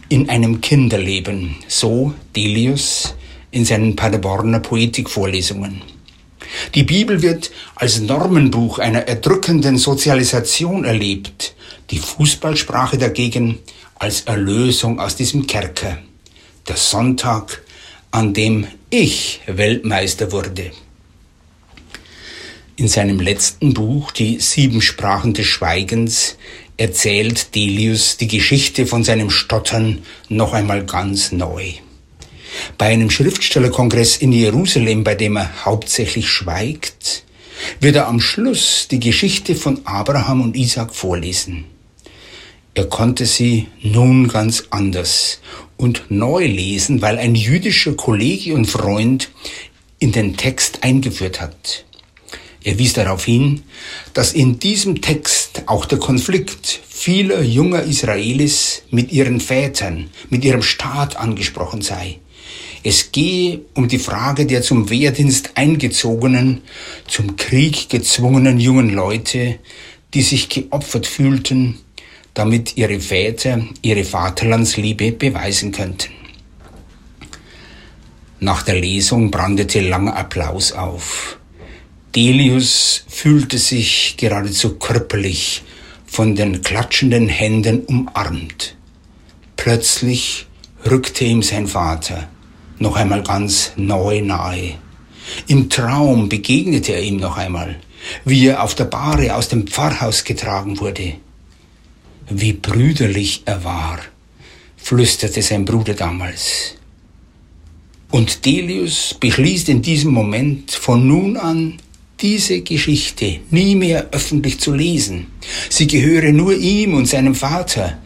in 0.09 0.29
einem 0.29 0.61
Kinderleben, 0.61 1.57
so 1.67 2.14
Delius 2.37 3.14
in 3.50 3.64
seinen 3.64 3.97
Paderborner 3.97 4.61
Poetikvorlesungen. 4.61 5.83
Die 6.75 6.83
Bibel 6.83 7.23
wird 7.23 7.50
als 7.76 8.00
Normenbuch 8.00 8.79
einer 8.79 9.09
erdrückenden 9.09 9.79
Sozialisation 9.79 10.85
erlebt, 10.85 11.55
die 11.90 11.99
Fußballsprache 11.99 12.99
dagegen 12.99 13.59
als 13.95 14.23
Erlösung 14.23 15.00
aus 15.00 15.17
diesem 15.17 15.47
Kerker. 15.47 15.99
Der 16.69 16.76
Sonntag 16.76 17.62
an 18.11 18.35
dem 18.35 18.67
ich 18.90 19.40
Weltmeister 19.47 20.33
wurde. 20.33 20.73
In 22.76 22.88
seinem 22.88 23.21
letzten 23.21 23.75
Buch, 23.75 24.11
Die 24.11 24.40
sieben 24.40 24.81
Sprachen 24.81 25.35
des 25.35 25.47
Schweigens, 25.47 26.37
erzählt 26.76 27.55
Delius 27.55 28.17
die 28.17 28.26
Geschichte 28.26 28.87
von 28.87 29.05
seinem 29.05 29.31
Stottern 29.31 30.02
noch 30.29 30.55
einmal 30.55 30.87
ganz 30.87 31.31
neu. 31.31 31.73
Bei 32.79 32.87
einem 32.87 33.11
Schriftstellerkongress 33.11 34.17
in 34.17 34.33
Jerusalem, 34.33 35.05
bei 35.05 35.14
dem 35.14 35.37
er 35.37 35.64
hauptsächlich 35.64 36.29
schweigt, 36.29 37.25
wird 37.81 37.97
er 37.97 38.09
am 38.09 38.21
Schluss 38.21 38.88
die 38.90 38.99
Geschichte 38.99 39.55
von 39.55 39.83
Abraham 39.85 40.40
und 40.40 40.57
Isaac 40.57 40.95
vorlesen. 40.95 41.67
Er 42.75 42.85
konnte 42.85 43.27
sie 43.27 43.67
nun 43.83 44.29
ganz 44.29 44.65
anders 44.71 45.41
und 45.77 46.05
neu 46.11 46.47
lesen, 46.47 47.03
weil 47.03 47.19
ein 47.19 47.35
jüdischer 47.35 47.95
Kollege 47.95 48.55
und 48.55 48.67
Freund 48.67 49.31
in 49.99 50.12
den 50.12 50.37
Text 50.37 50.85
eingeführt 50.85 51.41
hat. 51.41 51.85
Er 52.62 52.79
wies 52.79 52.93
darauf 52.93 53.25
hin, 53.25 53.62
dass 54.15 54.35
in 54.35 54.59
diesem 54.59 55.00
Text 55.00 55.62
auch 55.67 55.85
der 55.85 55.99
Konflikt 55.99 56.81
vieler 56.87 57.43
junger 57.43 57.83
Israelis 57.83 58.83
mit 58.91 59.11
ihren 59.12 59.41
Vätern, 59.41 60.11
mit 60.29 60.45
ihrem 60.45 60.62
Staat 60.62 61.17
angesprochen 61.17 61.81
sei. 61.81 62.19
Es 62.83 63.12
gehe 63.12 63.62
um 63.75 63.89
die 63.89 63.99
Frage 63.99 64.47
der 64.47 64.62
zum 64.62 64.91
Wehrdienst 64.91 65.53
eingezogenen, 65.55 66.62
zum 67.09 67.37
Krieg 67.37 67.89
gezwungenen 67.89 68.61
jungen 68.61 68.91
Leute, 68.91 69.59
die 70.15 70.23
sich 70.23 70.49
geopfert 70.49 71.07
fühlten, 71.07 71.79
damit 72.34 72.76
ihre 72.76 73.00
Väter 73.00 73.62
ihre 73.82 74.04
Vaterlandsliebe 74.04 75.12
beweisen 75.12 75.72
könnten. 75.72 76.12
Nach 78.38 78.62
der 78.62 78.80
Lesung 78.80 79.30
brandete 79.30 79.80
langer 79.80 80.16
Applaus 80.16 80.72
auf. 80.72 81.38
Delius 82.14 83.04
fühlte 83.08 83.58
sich 83.58 84.16
geradezu 84.16 84.78
körperlich 84.78 85.62
von 86.06 86.34
den 86.34 86.62
klatschenden 86.62 87.28
Händen 87.28 87.80
umarmt. 87.84 88.76
Plötzlich 89.56 90.46
rückte 90.90 91.25
ihm 91.25 91.42
sein 91.42 91.66
Vater 91.66 92.28
noch 92.78 92.96
einmal 92.96 93.22
ganz 93.22 93.72
neu 93.76 94.22
nahe. 94.22 94.76
Im 95.46 95.68
Traum 95.68 96.30
begegnete 96.30 96.94
er 96.94 97.02
ihm 97.02 97.18
noch 97.18 97.37
einmal, 97.37 97.76
wie 98.25 98.46
er 98.46 98.62
auf 98.62 98.75
der 98.75 98.84
Bahre 98.84 99.37
aus 99.37 99.49
dem 99.49 99.66
Pfarrhaus 99.66 100.25
getragen 100.25 100.80
wurde 100.80 101.16
wie 102.30 102.52
brüderlich 102.52 103.42
er 103.44 103.64
war, 103.64 103.99
flüsterte 104.76 105.42
sein 105.42 105.64
Bruder 105.64 105.94
damals. 105.94 106.76
Und 108.10 108.44
Delius 108.44 109.14
beschließt 109.18 109.68
in 109.68 109.82
diesem 109.82 110.12
Moment 110.12 110.72
von 110.72 111.06
nun 111.06 111.37
an, 111.37 111.78
diese 112.20 112.60
Geschichte 112.62 113.40
nie 113.50 113.75
mehr 113.75 114.08
öffentlich 114.12 114.60
zu 114.60 114.75
lesen. 114.75 115.28
Sie 115.68 115.87
gehöre 115.87 116.32
nur 116.32 116.54
ihm 116.54 116.94
und 116.94 117.06
seinem 117.06 117.34
Vater, 117.34 117.99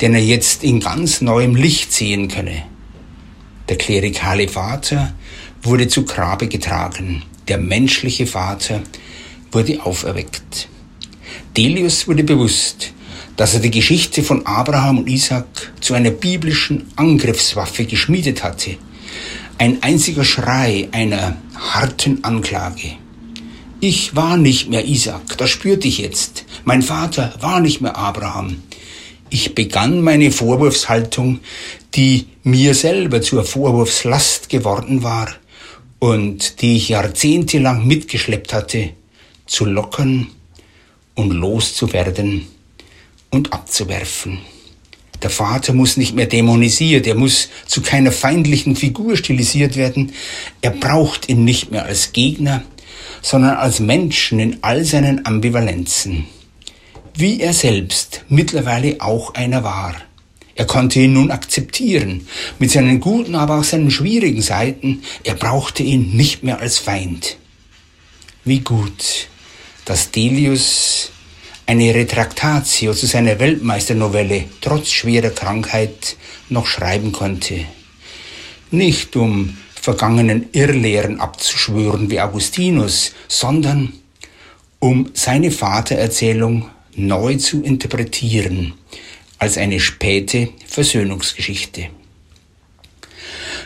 den 0.00 0.14
er 0.14 0.24
jetzt 0.24 0.64
in 0.64 0.80
ganz 0.80 1.20
neuem 1.20 1.54
Licht 1.54 1.92
sehen 1.92 2.28
könne. 2.28 2.64
Der 3.68 3.76
klerikale 3.76 4.48
Vater 4.48 5.14
wurde 5.62 5.86
zu 5.86 6.04
Grabe 6.04 6.48
getragen, 6.48 7.22
der 7.46 7.58
menschliche 7.58 8.26
Vater 8.26 8.82
wurde 9.52 9.84
auferweckt. 9.84 10.68
Delius 11.56 12.08
wurde 12.08 12.24
bewusst, 12.24 12.92
dass 13.36 13.54
er 13.54 13.60
die 13.60 13.70
Geschichte 13.70 14.22
von 14.22 14.46
Abraham 14.46 14.98
und 14.98 15.08
Isaac 15.08 15.72
zu 15.80 15.94
einer 15.94 16.10
biblischen 16.10 16.92
Angriffswaffe 16.96 17.84
geschmiedet 17.84 18.42
hatte. 18.42 18.76
Ein 19.58 19.82
einziger 19.82 20.24
Schrei 20.24 20.88
einer 20.92 21.36
harten 21.54 22.24
Anklage. 22.24 22.92
Ich 23.80 24.14
war 24.14 24.36
nicht 24.36 24.68
mehr 24.68 24.84
Isaac, 24.86 25.36
das 25.38 25.50
spürte 25.50 25.88
ich 25.88 25.98
jetzt. 25.98 26.44
Mein 26.64 26.82
Vater 26.82 27.34
war 27.40 27.60
nicht 27.60 27.80
mehr 27.80 27.96
Abraham. 27.96 28.62
Ich 29.28 29.54
begann 29.54 30.02
meine 30.02 30.30
Vorwurfshaltung, 30.30 31.40
die 31.94 32.26
mir 32.44 32.74
selber 32.74 33.22
zur 33.22 33.44
Vorwurfslast 33.44 34.48
geworden 34.48 35.02
war 35.02 35.28
und 35.98 36.60
die 36.60 36.76
ich 36.76 36.90
jahrzehntelang 36.90 37.86
mitgeschleppt 37.86 38.52
hatte, 38.52 38.90
zu 39.46 39.64
lockern 39.64 40.28
und 41.14 41.30
loszuwerden 41.30 42.46
und 43.32 43.52
abzuwerfen. 43.52 44.38
Der 45.22 45.30
Vater 45.30 45.72
muss 45.72 45.96
nicht 45.96 46.14
mehr 46.14 46.26
dämonisiert, 46.26 47.06
er 47.06 47.14
muss 47.14 47.48
zu 47.66 47.80
keiner 47.80 48.12
feindlichen 48.12 48.76
Figur 48.76 49.16
stilisiert 49.16 49.76
werden. 49.76 50.12
Er 50.60 50.70
braucht 50.70 51.28
ihn 51.28 51.44
nicht 51.44 51.70
mehr 51.70 51.84
als 51.84 52.12
Gegner, 52.12 52.62
sondern 53.22 53.56
als 53.56 53.80
Menschen 53.80 54.40
in 54.40 54.58
all 54.62 54.84
seinen 54.84 55.24
Ambivalenzen. 55.24 56.26
Wie 57.14 57.40
er 57.40 57.52
selbst 57.52 58.24
mittlerweile 58.28 59.00
auch 59.00 59.34
einer 59.34 59.62
war. 59.62 59.94
Er 60.54 60.66
konnte 60.66 61.00
ihn 61.00 61.14
nun 61.14 61.30
akzeptieren, 61.30 62.26
mit 62.58 62.70
seinen 62.70 63.00
guten, 63.00 63.36
aber 63.36 63.58
auch 63.58 63.64
seinen 63.64 63.90
schwierigen 63.90 64.42
Seiten. 64.42 65.02
Er 65.24 65.34
brauchte 65.34 65.82
ihn 65.82 66.14
nicht 66.16 66.42
mehr 66.42 66.58
als 66.58 66.78
Feind. 66.78 67.36
Wie 68.44 68.60
gut, 68.60 69.28
dass 69.84 70.10
Delius 70.10 71.11
eine 71.66 71.94
Retraktatio 71.94 72.92
zu 72.92 73.06
seiner 73.06 73.38
Weltmeisternovelle 73.38 74.44
trotz 74.60 74.90
schwerer 74.90 75.30
Krankheit 75.30 76.16
noch 76.48 76.66
schreiben 76.66 77.12
konnte. 77.12 77.64
Nicht 78.70 79.16
um 79.16 79.56
vergangenen 79.74 80.46
Irrlehren 80.52 81.20
abzuschwören 81.20 82.10
wie 82.10 82.20
Augustinus, 82.20 83.12
sondern 83.28 83.92
um 84.78 85.10
seine 85.14 85.50
Vatererzählung 85.50 86.68
neu 86.94 87.36
zu 87.36 87.62
interpretieren 87.62 88.74
als 89.38 89.58
eine 89.58 89.80
späte 89.80 90.50
Versöhnungsgeschichte. 90.66 91.88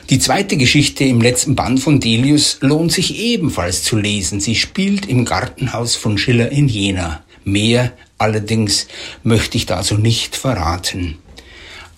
Die 0.08 0.18
zweite 0.18 0.56
Geschichte 0.56 1.04
im 1.04 1.20
letzten 1.20 1.56
Band 1.56 1.80
von 1.80 2.00
Delius 2.00 2.58
lohnt 2.60 2.92
sich 2.92 3.18
ebenfalls 3.18 3.82
zu 3.82 3.96
lesen. 3.96 4.40
Sie 4.40 4.54
spielt 4.54 5.06
im 5.06 5.24
Gartenhaus 5.24 5.96
von 5.96 6.16
Schiller 6.16 6.52
in 6.52 6.68
Jena. 6.68 7.24
Mehr 7.48 7.92
allerdings 8.18 8.88
möchte 9.22 9.56
ich 9.56 9.66
dazu 9.66 9.96
nicht 9.96 10.34
verraten. 10.34 11.18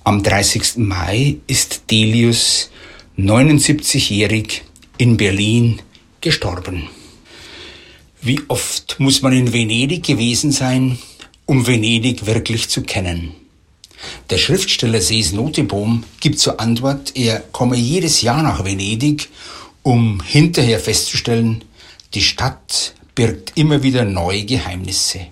Am 0.04 0.22
30. 0.22 0.76
Mai 0.76 1.36
ist 1.46 1.84
Delius 1.90 2.70
79-jährig 3.16 4.62
in 4.98 5.16
Berlin 5.16 5.80
gestorben. 6.20 6.90
Wie 8.20 8.42
oft 8.48 9.00
muss 9.00 9.22
man 9.22 9.32
in 9.32 9.54
Venedig 9.54 10.04
gewesen 10.04 10.52
sein, 10.52 10.98
um 11.46 11.66
Venedig 11.66 12.26
wirklich 12.26 12.68
zu 12.68 12.82
kennen? 12.82 13.32
Der 14.28 14.36
Schriftsteller 14.36 15.00
Sees 15.00 15.32
Notebohm 15.32 16.04
gibt 16.20 16.40
zur 16.40 16.60
Antwort, 16.60 17.16
er 17.16 17.40
komme 17.52 17.76
jedes 17.76 18.20
Jahr 18.20 18.42
nach 18.42 18.66
Venedig, 18.66 19.30
um 19.82 20.22
hinterher 20.22 20.78
festzustellen, 20.78 21.64
die 22.12 22.20
Stadt 22.20 22.92
birgt 23.14 23.52
immer 23.56 23.82
wieder 23.82 24.04
neue 24.04 24.44
Geheimnisse. 24.44 25.28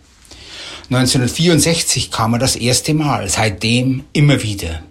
1964 0.88 2.12
kam 2.12 2.34
er 2.34 2.38
das 2.38 2.54
erste 2.54 2.94
Mal, 2.94 3.28
seitdem 3.28 4.04
immer 4.12 4.42
wieder. 4.44 4.84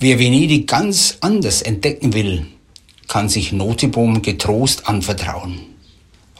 Wer 0.00 0.18
Venedig 0.18 0.66
ganz 0.66 1.16
anders 1.22 1.62
entdecken 1.62 2.12
will, 2.12 2.46
kann 3.06 3.30
sich 3.30 3.52
Notebohm 3.52 4.20
getrost 4.20 4.86
anvertrauen. 4.86 5.60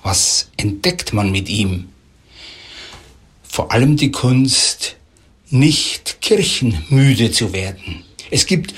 Was 0.03 0.51
entdeckt 0.59 1.15
man 1.15 1.33
mit 1.33 1.49
ihm? 1.49 1.89
Vor 3.43 3.73
allem 3.73 3.97
die 3.97 4.13
Kunst, 4.13 4.97
nicht 5.49 6.21
kirchenmüde 6.21 7.33
zu 7.33 7.55
werden. 7.55 8.05
Es 8.31 8.45
gibt 8.45 8.75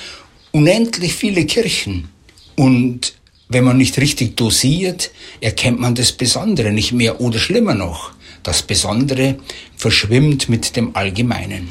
unendlich 0.53 1.15
viele 1.15 1.47
Kirchen 1.47 2.11
und 2.55 3.15
wenn 3.49 3.65
man 3.65 3.79
nicht 3.79 3.99
richtig 3.99 4.37
dosiert, 4.37 5.11
erkennt 5.41 5.81
man 5.81 5.97
das 5.97 6.13
Besondere 6.13 6.71
nicht 6.71 6.93
mehr 6.93 7.21
oder 7.21 7.41
schlimmer 7.41 7.75
noch, 7.75 8.13
das 8.43 8.63
Besondere 8.63 9.37
verschwimmt 9.77 10.49
mit 10.49 10.77
dem 10.77 10.97
Allgemeinen. 10.97 11.69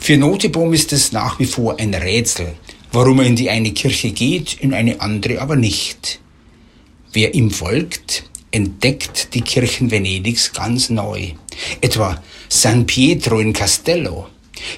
Für 0.00 0.16
Notebohm 0.16 0.72
ist 0.74 0.92
es 0.92 1.12
nach 1.12 1.38
wie 1.38 1.46
vor 1.46 1.78
ein 1.78 1.94
Rätsel, 1.94 2.54
warum 2.92 3.20
er 3.20 3.26
in 3.26 3.36
die 3.36 3.50
eine 3.50 3.72
Kirche 3.72 4.12
geht, 4.12 4.58
in 4.60 4.74
eine 4.74 5.00
andere 5.00 5.40
aber 5.40 5.56
nicht. 5.56 6.20
Wer 7.12 7.34
ihm 7.34 7.50
folgt, 7.50 8.24
entdeckt 8.50 9.34
die 9.34 9.40
Kirchen 9.40 9.90
Venedigs 9.90 10.52
ganz 10.52 10.90
neu. 10.90 11.32
Etwa 11.80 12.22
San 12.48 12.86
Pietro 12.86 13.40
in 13.40 13.52
Castello. 13.52 14.28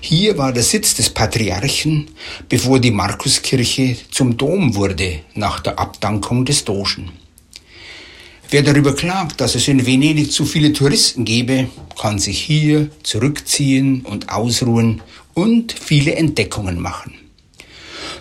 Hier 0.00 0.38
war 0.38 0.52
der 0.52 0.62
Sitz 0.62 0.94
des 0.94 1.10
Patriarchen, 1.10 2.08
bevor 2.48 2.78
die 2.80 2.90
Markuskirche 2.90 3.96
zum 4.10 4.36
Dom 4.36 4.74
wurde 4.74 5.20
nach 5.34 5.60
der 5.60 5.78
Abdankung 5.78 6.44
des 6.44 6.64
Dogen. 6.64 7.25
Wer 8.48 8.62
darüber 8.62 8.94
klagt, 8.94 9.40
dass 9.40 9.56
es 9.56 9.66
in 9.66 9.86
Venedig 9.86 10.30
zu 10.30 10.44
viele 10.44 10.72
Touristen 10.72 11.24
gebe, 11.24 11.68
kann 12.00 12.20
sich 12.20 12.40
hier 12.40 12.88
zurückziehen 13.02 14.02
und 14.02 14.28
ausruhen 14.28 15.02
und 15.34 15.72
viele 15.72 16.14
Entdeckungen 16.14 16.80
machen. 16.80 17.14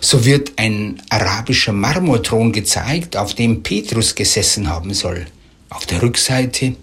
So 0.00 0.24
wird 0.24 0.52
ein 0.56 1.00
arabischer 1.10 1.72
Marmorthron 1.72 2.52
gezeigt, 2.52 3.16
auf 3.16 3.34
dem 3.34 3.62
Petrus 3.62 4.14
gesessen 4.14 4.68
haben 4.68 4.94
soll. 4.94 5.26
Auf 5.68 5.86
der 5.86 6.02
Rückseite 6.02 6.76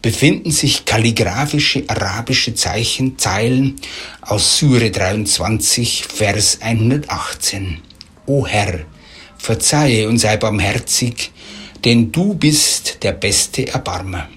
befinden 0.00 0.50
sich 0.50 0.84
kalligraphische 0.84 1.84
arabische 1.88 2.54
Zeichen, 2.54 3.18
Zeilen 3.18 3.76
aus 4.22 4.58
Sure 4.58 4.90
23, 4.90 6.04
Vers 6.04 6.58
118. 6.60 7.78
O 8.26 8.46
Herr, 8.46 8.80
verzeihe 9.36 10.08
und 10.08 10.18
sei 10.18 10.36
barmherzig, 10.36 11.32
denn 11.84 12.12
du 12.12 12.34
bist 12.34 12.98
der 13.02 13.12
beste 13.12 13.68
Erbarmer. 13.68 14.28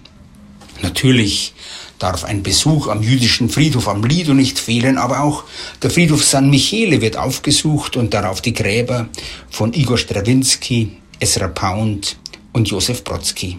Natürlich 0.82 1.54
darf 1.98 2.24
ein 2.24 2.44
Besuch 2.44 2.88
am 2.88 3.02
jüdischen 3.02 3.50
Friedhof 3.50 3.88
am 3.88 4.04
Lido 4.04 4.34
nicht 4.34 4.60
fehlen, 4.60 4.98
aber 4.98 5.22
auch 5.22 5.46
der 5.82 5.90
Friedhof 5.90 6.24
San 6.24 6.50
Michele 6.50 7.02
wird 7.02 7.18
aufgesucht 7.18 7.98
und 7.98 8.14
darauf 8.14 8.42
die 8.42 8.54
Gräber 8.54 9.10
von 9.50 9.74
Igor 9.74 9.98
Strawinski, 9.98 10.92
Ezra 11.20 11.48
Pound 11.48 12.18
und 12.54 12.70
Josef 12.70 13.04
Brodsky. 13.04 13.58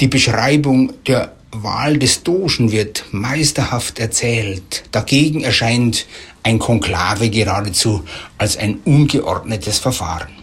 Die 0.00 0.08
Beschreibung 0.08 0.92
der 1.06 1.32
Wahl 1.52 1.98
des 1.98 2.22
Dogen 2.22 2.70
wird 2.70 3.04
meisterhaft 3.12 3.98
erzählt. 3.98 4.84
Dagegen 4.92 5.42
erscheint 5.42 6.06
ein 6.42 6.58
Konklave 6.58 7.30
geradezu 7.30 8.04
als 8.36 8.58
ein 8.58 8.80
ungeordnetes 8.84 9.78
Verfahren. 9.78 10.35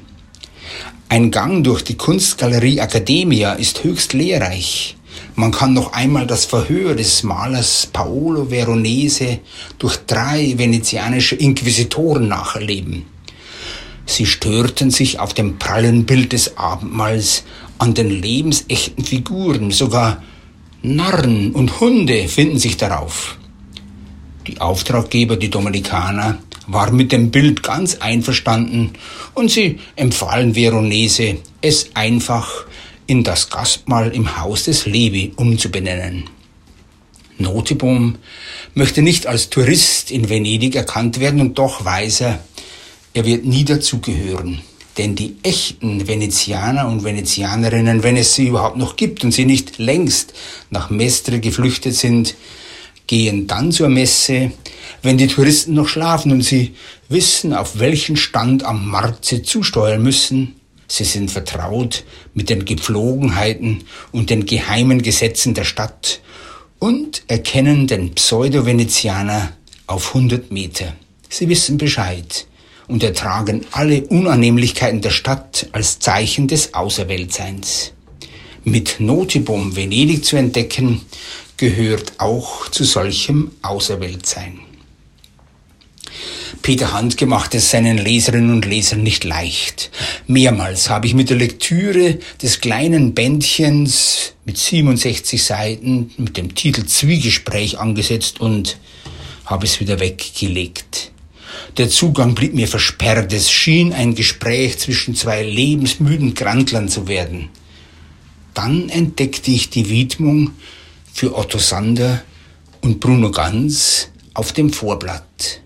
Ein 1.13 1.29
Gang 1.29 1.63
durch 1.63 1.83
die 1.83 1.93
Kunstgalerie 1.95 2.79
Academia 2.79 3.53
ist 3.53 3.83
höchst 3.83 4.13
lehrreich. 4.13 4.97
Man 5.35 5.51
kann 5.51 5.71
noch 5.71 5.93
einmal 5.93 6.25
das 6.25 6.45
Verhör 6.45 6.95
des 6.95 7.21
Malers 7.21 7.85
Paolo 7.85 8.49
Veronese 8.49 9.37
durch 9.77 9.97
drei 10.07 10.55
venezianische 10.57 11.35
Inquisitoren 11.35 12.29
nacherleben. 12.29 13.05
Sie 14.07 14.25
störten 14.25 14.89
sich 14.89 15.19
auf 15.19 15.35
dem 15.35 15.59
prallen 15.59 16.07
Bild 16.07 16.33
des 16.33 16.57
Abendmahls 16.57 17.43
an 17.77 17.93
den 17.93 18.09
lebensechten 18.09 19.05
Figuren, 19.05 19.69
sogar 19.69 20.23
Narren 20.81 21.51
und 21.51 21.79
Hunde 21.79 22.27
finden 22.27 22.57
sich 22.57 22.75
darauf. 22.75 23.37
Die 24.47 24.59
Auftraggeber, 24.59 25.37
die 25.37 25.49
Dominikaner, 25.49 26.39
waren 26.67 26.95
mit 26.95 27.11
dem 27.11 27.31
Bild 27.31 27.63
ganz 27.63 27.97
einverstanden 27.97 28.91
und 29.33 29.51
sie 29.51 29.79
empfahlen 29.95 30.55
Veronese, 30.55 31.37
es 31.61 31.91
einfach 31.93 32.65
in 33.07 33.23
das 33.23 33.49
Gastmahl 33.49 34.11
im 34.11 34.37
Haus 34.37 34.63
des 34.63 34.85
Levi 34.85 35.33
umzubenennen. 35.35 36.29
Notebohm 37.37 38.15
möchte 38.73 39.01
nicht 39.01 39.27
als 39.27 39.49
Tourist 39.49 40.11
in 40.11 40.29
Venedig 40.29 40.75
erkannt 40.75 41.19
werden 41.19 41.41
und 41.41 41.57
doch 41.57 41.83
weiß 41.83 42.21
er, 42.21 42.43
er 43.13 43.25
wird 43.25 43.45
nie 43.45 43.65
dazugehören. 43.65 44.61
Denn 44.97 45.15
die 45.15 45.37
echten 45.41 46.07
Venezianer 46.07 46.87
und 46.87 47.03
Venezianerinnen, 47.03 48.03
wenn 48.03 48.15
es 48.15 48.35
sie 48.35 48.47
überhaupt 48.47 48.77
noch 48.77 48.95
gibt 48.95 49.23
und 49.23 49.31
sie 49.31 49.45
nicht 49.45 49.79
längst 49.79 50.33
nach 50.69 50.91
Mestre 50.91 51.39
geflüchtet 51.39 51.95
sind, 51.95 52.35
gehen 53.07 53.47
dann 53.47 53.71
zur 53.71 53.89
Messe, 53.89 54.51
wenn 55.01 55.17
die 55.17 55.27
Touristen 55.27 55.73
noch 55.73 55.87
schlafen 55.87 56.31
und 56.31 56.41
sie 56.41 56.75
wissen, 57.09 57.53
auf 57.53 57.79
welchen 57.79 58.17
Stand 58.17 58.63
am 58.63 58.87
Markt 58.87 59.25
sie 59.25 59.43
zusteuern 59.43 60.01
müssen. 60.01 60.55
Sie 60.87 61.03
sind 61.03 61.31
vertraut 61.31 62.03
mit 62.33 62.49
den 62.49 62.65
Gepflogenheiten 62.65 63.83
und 64.11 64.29
den 64.29 64.45
geheimen 64.45 65.01
Gesetzen 65.01 65.53
der 65.53 65.63
Stadt 65.63 66.21
und 66.79 67.23
erkennen 67.27 67.87
den 67.87 68.13
Pseudo-Venezianer 68.13 69.53
auf 69.87 70.09
100 70.09 70.51
Meter. 70.51 70.93
Sie 71.29 71.49
wissen 71.49 71.77
Bescheid 71.77 72.45
und 72.87 73.03
ertragen 73.03 73.65
alle 73.71 74.03
Unannehmlichkeiten 74.03 75.01
der 75.01 75.09
Stadt 75.09 75.67
als 75.71 75.99
Zeichen 75.99 76.47
des 76.47 76.73
Außerweltseins. 76.73 77.93
Mit 78.65 78.99
Notibum 78.99 79.75
Venedig 79.75 80.23
zu 80.23 80.35
entdecken, 80.35 81.01
gehört 81.63 82.19
auch 82.19 82.67
zu 82.67 82.83
solchem 82.83 83.51
Außerweltsein. 83.61 84.59
Peter 86.61 86.91
Hand 86.91 87.21
macht 87.21 87.55
es 87.55 87.71
seinen 87.71 87.97
Leserinnen 87.97 88.51
und 88.51 88.65
Lesern 88.65 89.01
nicht 89.01 89.23
leicht. 89.23 89.89
Mehrmals 90.27 90.89
habe 90.89 91.07
ich 91.07 91.13
mit 91.13 91.29
der 91.29 91.37
Lektüre 91.37 92.19
des 92.41 92.59
kleinen 92.59 93.13
Bändchens 93.13 94.33
mit 94.43 94.57
67 94.57 95.41
Seiten 95.41 96.11
mit 96.17 96.35
dem 96.35 96.53
Titel 96.53 96.85
Zwiegespräch 96.85 97.79
angesetzt 97.79 98.41
und 98.41 98.77
habe 99.45 99.65
es 99.65 99.79
wieder 99.79 100.01
weggelegt. 100.01 101.11
Der 101.77 101.87
Zugang 101.87 102.35
blieb 102.35 102.53
mir 102.55 102.67
versperrt. 102.67 103.31
Es 103.31 103.49
schien 103.49 103.93
ein 103.93 104.15
Gespräch 104.15 104.79
zwischen 104.79 105.15
zwei 105.15 105.43
lebensmüden 105.43 106.33
Grandlern 106.33 106.89
zu 106.89 107.07
werden. 107.07 107.47
Dann 108.53 108.89
entdeckte 108.89 109.51
ich 109.51 109.69
die 109.69 109.89
Widmung 109.89 110.51
für 111.13 111.37
Otto 111.37 111.59
Sander 111.59 112.23
und 112.81 112.99
Bruno 112.99 113.31
Ganz 113.31 114.09
auf 114.33 114.51
dem 114.51 114.73
Vorblatt. 114.73 115.61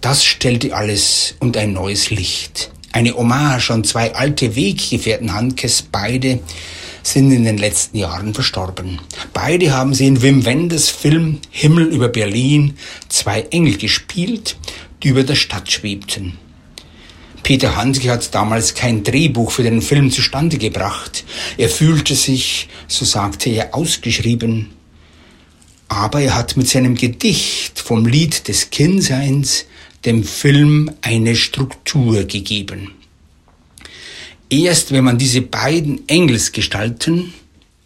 Das 0.00 0.24
stellte 0.24 0.74
alles 0.74 1.36
unter 1.40 1.60
ein 1.60 1.72
neues 1.72 2.10
Licht. 2.10 2.70
Eine 2.92 3.14
Hommage 3.14 3.70
an 3.70 3.84
zwei 3.84 4.14
alte 4.14 4.56
Weggefährten 4.56 5.32
Handkes, 5.32 5.82
beide 5.82 6.40
sind 7.02 7.30
in 7.30 7.44
den 7.44 7.58
letzten 7.58 7.96
Jahren 7.96 8.34
verstorben. 8.34 9.00
Beide 9.32 9.72
haben 9.72 9.94
sie 9.94 10.06
in 10.06 10.20
Wim 10.20 10.44
Wenders 10.44 10.90
Film 10.90 11.38
Himmel 11.50 11.86
über 11.86 12.08
Berlin 12.08 12.76
zwei 13.08 13.42
Engel 13.42 13.78
gespielt 13.78 14.56
die 15.02 15.08
über 15.08 15.22
der 15.22 15.36
Stadt 15.36 15.70
schwebten. 15.70 16.38
Peter 17.48 17.76
Handke 17.76 18.10
hat 18.10 18.34
damals 18.34 18.74
kein 18.74 19.04
Drehbuch 19.04 19.52
für 19.52 19.62
den 19.62 19.80
Film 19.80 20.10
zustande 20.10 20.58
gebracht. 20.58 21.24
Er 21.56 21.70
fühlte 21.70 22.14
sich, 22.14 22.68
so 22.88 23.06
sagte 23.06 23.48
er, 23.48 23.74
ausgeschrieben. 23.74 24.68
aber 25.88 26.20
er 26.20 26.34
hat 26.34 26.58
mit 26.58 26.68
seinem 26.68 26.94
Gedicht 26.94 27.78
vom 27.80 28.04
Lied 28.04 28.48
des 28.48 28.68
Kindseins 28.68 29.64
dem 30.04 30.24
Film 30.24 30.90
eine 31.00 31.34
Struktur 31.36 32.24
gegeben. 32.24 32.90
Erst 34.50 34.92
wenn 34.92 35.04
man 35.04 35.16
diese 35.16 35.40
beiden 35.40 36.06
Engelsgestalten 36.06 37.32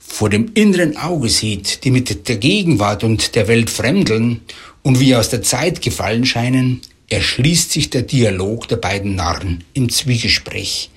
vor 0.00 0.28
dem 0.28 0.50
inneren 0.54 0.96
Auge 0.96 1.28
sieht, 1.28 1.84
die 1.84 1.92
mit 1.92 2.28
der 2.28 2.36
Gegenwart 2.38 3.04
und 3.04 3.36
der 3.36 3.46
Welt 3.46 3.70
fremdeln 3.70 4.40
und 4.82 4.98
wie 4.98 5.14
aus 5.14 5.28
der 5.28 5.42
Zeit 5.42 5.80
gefallen 5.82 6.26
scheinen, 6.26 6.80
erschließt 7.12 7.70
sich 7.70 7.90
der 7.90 8.02
Dialog 8.02 8.68
der 8.68 8.76
beiden 8.76 9.14
Narren 9.14 9.64
im 9.74 9.88
Zwiegespräch. 9.90 10.90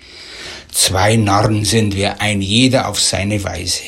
Zwei 0.72 1.16
Narren 1.16 1.66
sind 1.66 1.96
wir, 1.96 2.22
ein 2.22 2.42
jeder 2.42 2.88
auf 2.88 3.00
seine 3.00 3.44
Weise. 3.44 3.84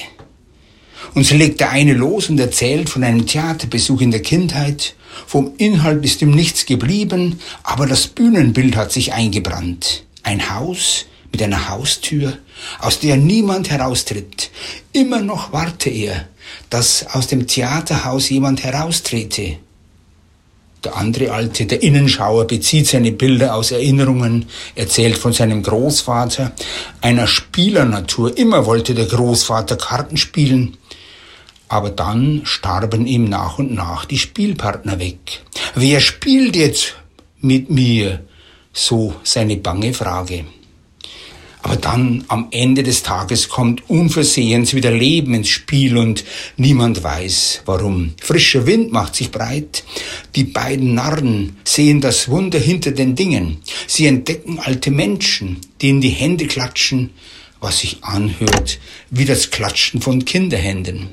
Und 1.13 1.25
so 1.25 1.35
legt 1.35 1.59
der 1.59 1.71
eine 1.71 1.93
los 1.93 2.29
und 2.29 2.39
erzählt 2.39 2.89
von 2.89 3.03
einem 3.03 3.25
Theaterbesuch 3.25 4.01
in 4.01 4.11
der 4.11 4.21
Kindheit. 4.21 4.95
Vom 5.25 5.53
Inhalt 5.57 6.05
ist 6.05 6.21
ihm 6.21 6.31
nichts 6.31 6.65
geblieben, 6.65 7.39
aber 7.63 7.87
das 7.87 8.07
Bühnenbild 8.07 8.75
hat 8.75 8.91
sich 8.91 9.13
eingebrannt. 9.13 10.03
Ein 10.23 10.49
Haus 10.49 11.05
mit 11.31 11.41
einer 11.41 11.69
Haustür, 11.69 12.37
aus 12.79 12.99
der 12.99 13.17
niemand 13.17 13.69
heraustritt. 13.69 14.51
Immer 14.91 15.21
noch 15.21 15.53
warte 15.53 15.89
er, 15.89 16.27
dass 16.69 17.05
aus 17.07 17.27
dem 17.27 17.47
Theaterhaus 17.47 18.29
jemand 18.29 18.63
heraustrete. 18.63 19.57
Der 20.87 20.95
andere 20.95 21.31
Alte, 21.33 21.65
der 21.65 21.83
Innenschauer, 21.83 22.47
bezieht 22.47 22.87
seine 22.87 23.11
Bilder 23.11 23.55
aus 23.55 23.71
Erinnerungen, 23.71 24.45
erzählt 24.73 25.17
von 25.17 25.33
seinem 25.33 25.61
Großvater, 25.61 26.53
einer 27.01 27.27
Spielernatur. 27.27 28.37
Immer 28.37 28.65
wollte 28.65 28.95
der 28.95 29.07
Großvater 29.07 29.75
Karten 29.75 30.15
spielen. 30.15 30.77
Aber 31.67 31.89
dann 31.89 32.43
starben 32.45 33.05
ihm 33.05 33.25
nach 33.25 33.59
und 33.59 33.73
nach 33.73 34.05
die 34.05 34.17
Spielpartner 34.17 34.97
weg. 34.97 35.41
Wer 35.75 35.99
spielt 35.99 36.55
jetzt 36.55 36.93
mit 37.41 37.69
mir? 37.69 38.21
So 38.71 39.13
seine 39.23 39.57
bange 39.57 39.93
Frage. 39.93 40.45
Aber 41.67 41.75
dann 41.75 42.23
am 42.29 42.47
Ende 42.51 42.81
des 42.81 43.03
Tages 43.03 43.49
kommt 43.49 43.89
unversehens 43.89 44.73
wieder 44.73 44.89
Leben 44.89 45.33
ins 45.33 45.49
Spiel 45.49 45.97
und 45.97 46.23
niemand 46.55 47.03
weiß 47.03 47.63
warum. 47.65 48.13
Frischer 48.21 48.65
Wind 48.65 48.93
macht 48.93 49.17
sich 49.17 49.31
breit. 49.31 49.83
Die 50.37 50.45
beiden 50.45 50.93
Narren 50.93 51.57
sehen 51.65 51.99
das 51.99 52.29
Wunder 52.29 52.57
hinter 52.57 52.91
den 52.91 53.15
Dingen. 53.15 53.57
Sie 53.85 54.05
entdecken 54.05 54.59
alte 54.59 54.91
Menschen, 54.91 55.57
die 55.81 55.89
in 55.89 55.99
die 55.99 56.07
Hände 56.07 56.47
klatschen, 56.47 57.09
was 57.59 57.79
sich 57.79 58.01
anhört 58.01 58.79
wie 59.09 59.25
das 59.25 59.51
Klatschen 59.51 60.01
von 60.01 60.23
Kinderhänden. 60.23 61.09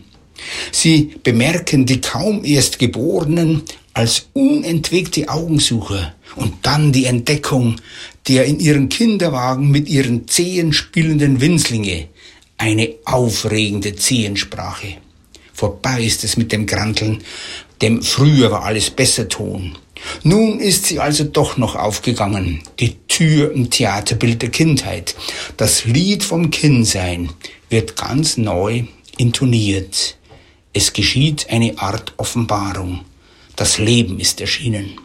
Sie 0.70 1.16
bemerken 1.24 1.84
die 1.84 2.00
kaum 2.00 2.44
erst 2.44 2.78
Geborenen 2.78 3.62
als 3.92 4.28
unentwegte 4.34 5.28
Augensucher 5.28 6.14
und 6.36 6.54
dann 6.62 6.92
die 6.92 7.06
Entdeckung 7.06 7.76
der 8.28 8.44
in 8.46 8.58
ihren 8.58 8.88
Kinderwagen 8.88 9.70
mit 9.70 9.88
ihren 9.88 10.28
Zehen 10.28 10.72
spielenden 10.72 11.40
Winzlinge. 11.40 12.08
Eine 12.56 12.94
aufregende 13.04 13.96
Zehensprache. 13.96 14.96
Vorbei 15.52 16.02
ist 16.02 16.24
es 16.24 16.36
mit 16.36 16.52
dem 16.52 16.66
Granteln, 16.66 17.22
dem 17.82 18.02
früher 18.02 18.50
war 18.50 18.64
alles 18.64 18.90
besser 18.90 19.28
Ton. 19.28 19.76
Nun 20.22 20.60
ist 20.60 20.86
sie 20.86 21.00
also 21.00 21.24
doch 21.24 21.56
noch 21.56 21.76
aufgegangen, 21.76 22.62
die 22.80 22.96
Tür 23.08 23.52
im 23.52 23.70
Theaterbild 23.70 24.42
der 24.42 24.50
Kindheit. 24.50 25.14
Das 25.56 25.84
Lied 25.84 26.22
vom 26.22 26.50
Kindsein 26.50 27.30
wird 27.70 27.96
ganz 27.96 28.36
neu 28.36 28.84
intoniert. 29.16 30.16
Es 30.72 30.92
geschieht 30.92 31.48
eine 31.50 31.78
Art 31.78 32.14
Offenbarung. 32.16 33.00
Das 33.56 33.78
Leben 33.78 34.18
ist 34.18 34.40
erschienen. 34.40 34.98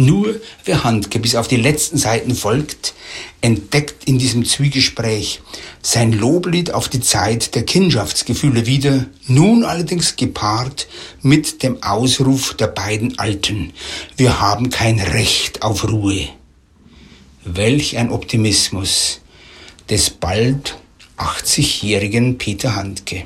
Nur 0.00 0.40
wer 0.64 0.82
Handke 0.82 1.18
bis 1.18 1.34
auf 1.34 1.46
die 1.46 1.58
letzten 1.58 1.98
Seiten 1.98 2.34
folgt, 2.34 2.94
entdeckt 3.42 4.04
in 4.08 4.18
diesem 4.18 4.46
Zwiegespräch 4.46 5.42
sein 5.82 6.14
Loblied 6.14 6.72
auf 6.72 6.88
die 6.88 7.02
Zeit 7.02 7.54
der 7.54 7.64
Kindschaftsgefühle 7.64 8.64
wieder, 8.64 9.04
nun 9.26 9.62
allerdings 9.62 10.16
gepaart 10.16 10.88
mit 11.20 11.62
dem 11.62 11.82
Ausruf 11.82 12.54
der 12.54 12.68
beiden 12.68 13.18
Alten, 13.18 13.74
wir 14.16 14.40
haben 14.40 14.70
kein 14.70 15.00
Recht 15.00 15.62
auf 15.62 15.86
Ruhe. 15.86 16.30
Welch 17.44 17.98
ein 17.98 18.10
Optimismus 18.10 19.20
des 19.90 20.08
bald 20.08 20.78
80-jährigen 21.18 22.38
Peter 22.38 22.74
Handke. 22.74 23.24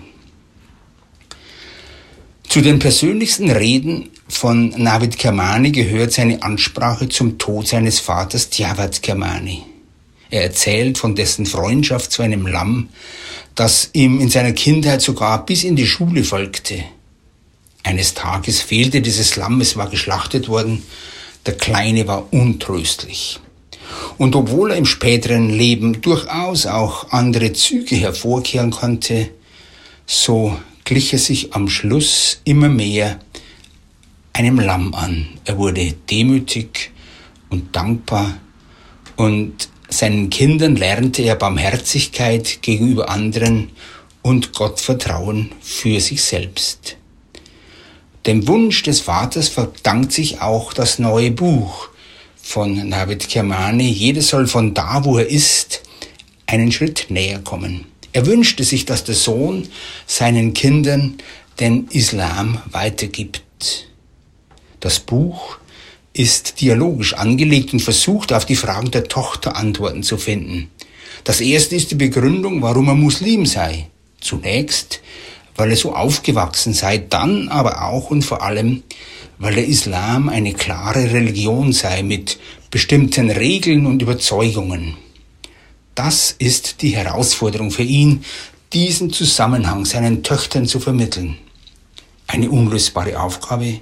Zu 2.49 2.63
den 2.63 2.81
persönlichsten 2.81 3.53
Reden 3.53 4.11
von 4.29 4.71
Navid 4.77 5.19
Kermani 5.19 5.71
gehört 5.71 6.13
seine 6.13 6.43
Ansprache 6.43 7.09
zum 7.09 7.39
Tod 7.39 7.69
seines 7.69 8.01
Vaters 8.01 8.51
Djawad 8.51 9.03
Kermani. 9.03 9.63
Er 10.31 10.45
erzählt 10.45 10.99
von 10.99 11.15
dessen 11.15 11.47
Freundschaft 11.47 12.11
zu 12.11 12.23
einem 12.23 12.47
Lamm, 12.47 12.89
das 13.55 13.91
ihm 13.93 14.21
in 14.21 14.31
seiner 14.31 14.53
Kindheit 14.53 15.03
sogar 15.03 15.45
bis 15.45 15.63
in 15.63 15.77
die 15.77 15.87
Schule 15.87 16.25
folgte. 16.25 16.83
Eines 17.83 18.15
Tages 18.15 18.63
fehlte 18.63 19.03
dieses 19.03 19.37
Lamm, 19.37 19.61
es 19.61 19.77
war 19.77 19.89
geschlachtet 19.91 20.49
worden, 20.49 20.83
der 21.47 21.57
Kleine 21.57 22.09
war 22.09 22.33
untröstlich. 22.33 23.39
Und 24.17 24.35
obwohl 24.35 24.71
er 24.71 24.79
im 24.79 24.87
späteren 24.87 25.51
Leben 25.51 26.01
durchaus 26.01 26.67
auch 26.67 27.11
andere 27.13 27.53
Züge 27.53 27.97
hervorkehren 27.97 28.71
konnte, 28.71 29.29
so 30.07 30.57
glich 30.85 31.13
er 31.13 31.19
sich 31.19 31.53
am 31.55 31.69
Schluss 31.69 32.41
immer 32.45 32.71
mehr 32.71 33.21
einem 34.35 34.59
Lamm 34.59 34.95
an. 34.95 35.27
Er 35.45 35.57
wurde 35.57 35.95
demütig 36.11 36.91
und 37.49 37.75
dankbar 37.75 38.37
und 39.17 39.69
seinen 39.89 40.29
Kindern 40.29 40.77
lernte 40.77 41.23
er 41.23 41.37
Barmherzigkeit 41.37 42.59
gegenüber 42.63 43.09
anderen 43.09 43.71
und 44.23 44.53
Gottvertrauen 44.53 45.53
für 45.61 46.01
sich 46.01 46.23
selbst. 46.23 46.97
Dem 48.27 48.49
Wunsch 48.49 48.83
des 48.83 49.01
Vaters 49.01 49.49
verdankt 49.49 50.13
sich 50.13 50.41
auch 50.41 50.73
das 50.73 50.99
neue 50.99 51.31
Buch 51.31 51.89
von 52.43 52.89
Navid 52.89 53.29
Kermani. 53.29 53.89
Jeder 53.89 54.23
soll 54.23 54.47
von 54.47 54.75
da, 54.75 55.05
wo 55.05 55.19
er 55.19 55.29
ist, 55.29 55.83
einen 56.47 56.73
Schritt 56.73 57.07
näher 57.11 57.41
kommen. 57.41 57.87
Er 58.13 58.27
wünschte 58.27 58.65
sich, 58.65 58.87
dass 58.87 59.05
der 59.05 59.15
Sohn 59.15 59.69
seinen 60.07 60.55
Kindern 60.55 61.19
den 61.61 61.87
Islam 61.89 62.63
weitergibt. 62.71 63.45
Das 64.85 65.01
Buch 65.01 65.57
ist 66.13 66.61
dialogisch 66.61 67.15
angelegt 67.15 67.73
und 67.73 67.81
versucht, 67.81 68.35
auf 68.35 68.45
die 68.45 68.55
Fragen 68.55 68.91
der 68.91 69.05
Tochter 69.05 69.57
Antworten 69.57 70.03
zu 70.03 70.19
finden. 70.19 70.71
Das 71.25 71.41
erste 71.41 71.75
ist 71.75 71.91
die 71.91 71.95
Begründung, 71.95 72.61
warum 72.61 72.89
er 72.89 72.95
Muslim 72.95 73.47
sei. 73.47 73.89
Zunächst, 74.21 75.01
weil 75.57 75.71
er 75.71 75.79
so 75.79 75.95
aufgewachsen 75.95 76.75
sei, 76.75 76.99
dann 76.99 77.49
aber 77.49 77.81
auch 77.81 78.11
und 78.11 78.27
vor 78.27 78.43
allem, 78.43 78.83
weil 79.39 79.55
der 79.55 79.67
Islam 79.67 80.29
eine 80.29 80.53
klare 80.53 81.11
Religion 81.15 81.73
sei 81.73 82.03
mit 82.03 82.39
bestimmten 82.71 83.31
Regeln 83.31 83.87
und 83.87 84.03
Überzeugungen. 84.03 84.99
Das 85.95 86.37
ist 86.39 86.83
die 86.83 86.95
Herausforderung 86.95 87.71
für 87.71 87.85
ihn, 87.85 88.23
diesen 88.75 89.11
Zusammenhang 89.15 89.87
seinen 89.87 90.23
Töchtern 90.23 90.67
zu 90.67 90.79
vermitteln. 90.79 91.39
Eine 92.27 92.51
unlösbare 92.51 93.19
Aufgabe? 93.19 93.81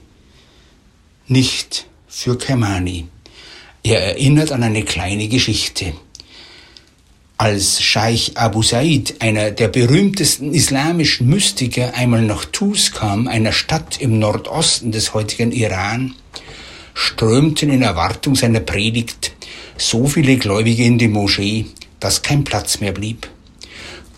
Nicht 1.29 1.87
für 2.09 2.37
Kermani. 2.37 3.07
Er 3.85 4.01
erinnert 4.01 4.51
an 4.51 4.65
eine 4.65 4.83
kleine 4.83 5.29
Geschichte. 5.29 5.93
Als 7.39 7.81
Scheich 7.81 8.33
Abu 8.37 8.63
Said, 8.63 9.17
einer 9.21 9.53
der 9.53 9.69
berühmtesten 9.69 10.53
islamischen 10.53 11.29
Mystiker, 11.29 11.95
einmal 11.95 12.23
nach 12.23 12.45
Tus 12.47 12.91
kam, 12.91 13.29
einer 13.29 13.53
Stadt 13.53 14.01
im 14.01 14.19
Nordosten 14.19 14.91
des 14.91 15.15
heutigen 15.15 15.53
Iran, 15.53 16.15
strömten 16.93 17.71
in 17.71 17.83
Erwartung 17.83 18.35
seiner 18.35 18.61
Predigt 18.61 19.33
so 19.77 20.07
viele 20.07 20.37
Gläubige 20.37 20.85
in 20.85 20.99
die 20.99 21.09
Moschee, 21.09 21.67
dass 22.01 22.23
kein 22.23 22.43
Platz 22.43 22.81
mehr 22.81 22.93
blieb. 22.93 23.29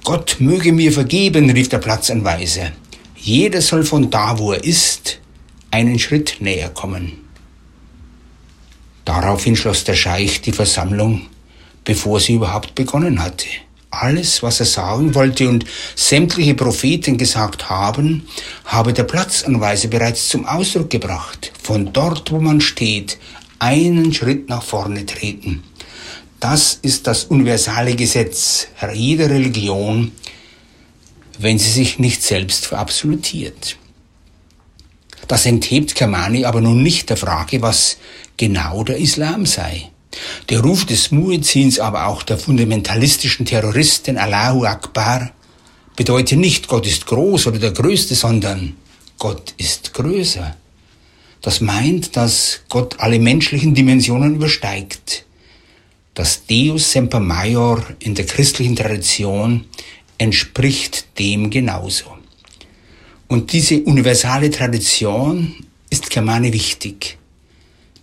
Gott 0.05 0.37
möge 0.38 0.73
mir 0.73 0.93
vergeben, 0.93 1.51
rief 1.51 1.69
der 1.69 1.79
Platzanweiser. 1.79 2.73
Jeder 3.17 3.61
soll 3.61 3.85
von 3.85 4.11
da, 4.11 4.38
wo 4.38 4.53
er 4.53 4.64
ist, 4.64 5.21
einen 5.74 5.98
Schritt 5.98 6.37
näher 6.38 6.68
kommen. 6.68 7.24
Daraufhin 9.04 9.56
schloss 9.56 9.82
der 9.82 9.96
Scheich 9.96 10.40
die 10.40 10.52
Versammlung, 10.52 11.22
bevor 11.82 12.20
sie 12.20 12.34
überhaupt 12.34 12.76
begonnen 12.76 13.20
hatte. 13.20 13.48
Alles, 13.90 14.40
was 14.44 14.60
er 14.60 14.66
sagen 14.66 15.16
wollte 15.16 15.48
und 15.48 15.64
sämtliche 15.96 16.54
Propheten 16.54 17.18
gesagt 17.18 17.70
haben, 17.70 18.22
habe 18.64 18.92
der 18.92 19.02
Platzanweiser 19.02 19.88
bereits 19.88 20.28
zum 20.28 20.46
Ausdruck 20.46 20.90
gebracht. 20.90 21.50
Von 21.60 21.92
dort, 21.92 22.30
wo 22.30 22.38
man 22.38 22.60
steht, 22.60 23.18
einen 23.58 24.14
Schritt 24.14 24.48
nach 24.48 24.62
vorne 24.62 25.04
treten. 25.04 25.64
Das 26.38 26.78
ist 26.82 27.08
das 27.08 27.24
universale 27.24 27.96
Gesetz 27.96 28.68
jeder 28.94 29.28
Religion, 29.28 30.12
wenn 31.40 31.58
sie 31.58 31.70
sich 31.70 31.98
nicht 31.98 32.22
selbst 32.22 32.66
verabsolutiert. 32.66 33.76
Das 35.28 35.46
enthebt 35.46 35.94
Kermani 35.94 36.44
aber 36.44 36.60
nun 36.60 36.82
nicht 36.82 37.10
der 37.10 37.16
Frage, 37.16 37.62
was 37.62 37.98
genau 38.37 38.84
der 38.84 38.98
Islam 38.98 39.46
sei. 39.46 39.90
Der 40.48 40.60
Ruf 40.60 40.84
des 40.84 41.10
Muezzins, 41.10 41.80
aber 41.80 42.06
auch 42.06 42.22
der 42.22 42.38
fundamentalistischen 42.38 43.46
Terroristen 43.46 44.16
Allahu 44.16 44.64
Akbar 44.64 45.32
bedeutet 45.96 46.38
nicht, 46.38 46.68
Gott 46.68 46.87
ist 46.87 47.06
groß 47.06 47.46
oder 47.48 47.58
der 47.58 47.72
Größte, 47.72 48.14
sondern 48.14 48.76
Gott 49.18 49.54
ist 49.56 49.94
größer. 49.94 50.56
Das 51.40 51.60
meint, 51.60 52.16
dass 52.16 52.60
Gott 52.68 53.00
alle 53.00 53.18
menschlichen 53.18 53.74
Dimensionen 53.74 54.37
übersteigt. 54.37 55.24
Das 56.14 56.46
Deus 56.46 56.92
Semper 56.92 57.20
Maior 57.20 57.82
in 57.98 58.14
der 58.14 58.24
christlichen 58.24 58.76
Tradition 58.76 59.66
entspricht 60.16 61.18
dem 61.18 61.50
genauso. 61.50 62.16
Und 63.35 63.53
diese 63.53 63.83
universale 63.83 64.49
Tradition 64.49 65.57
ist 65.90 66.09
Germane 66.09 66.53
wichtig. 66.53 67.18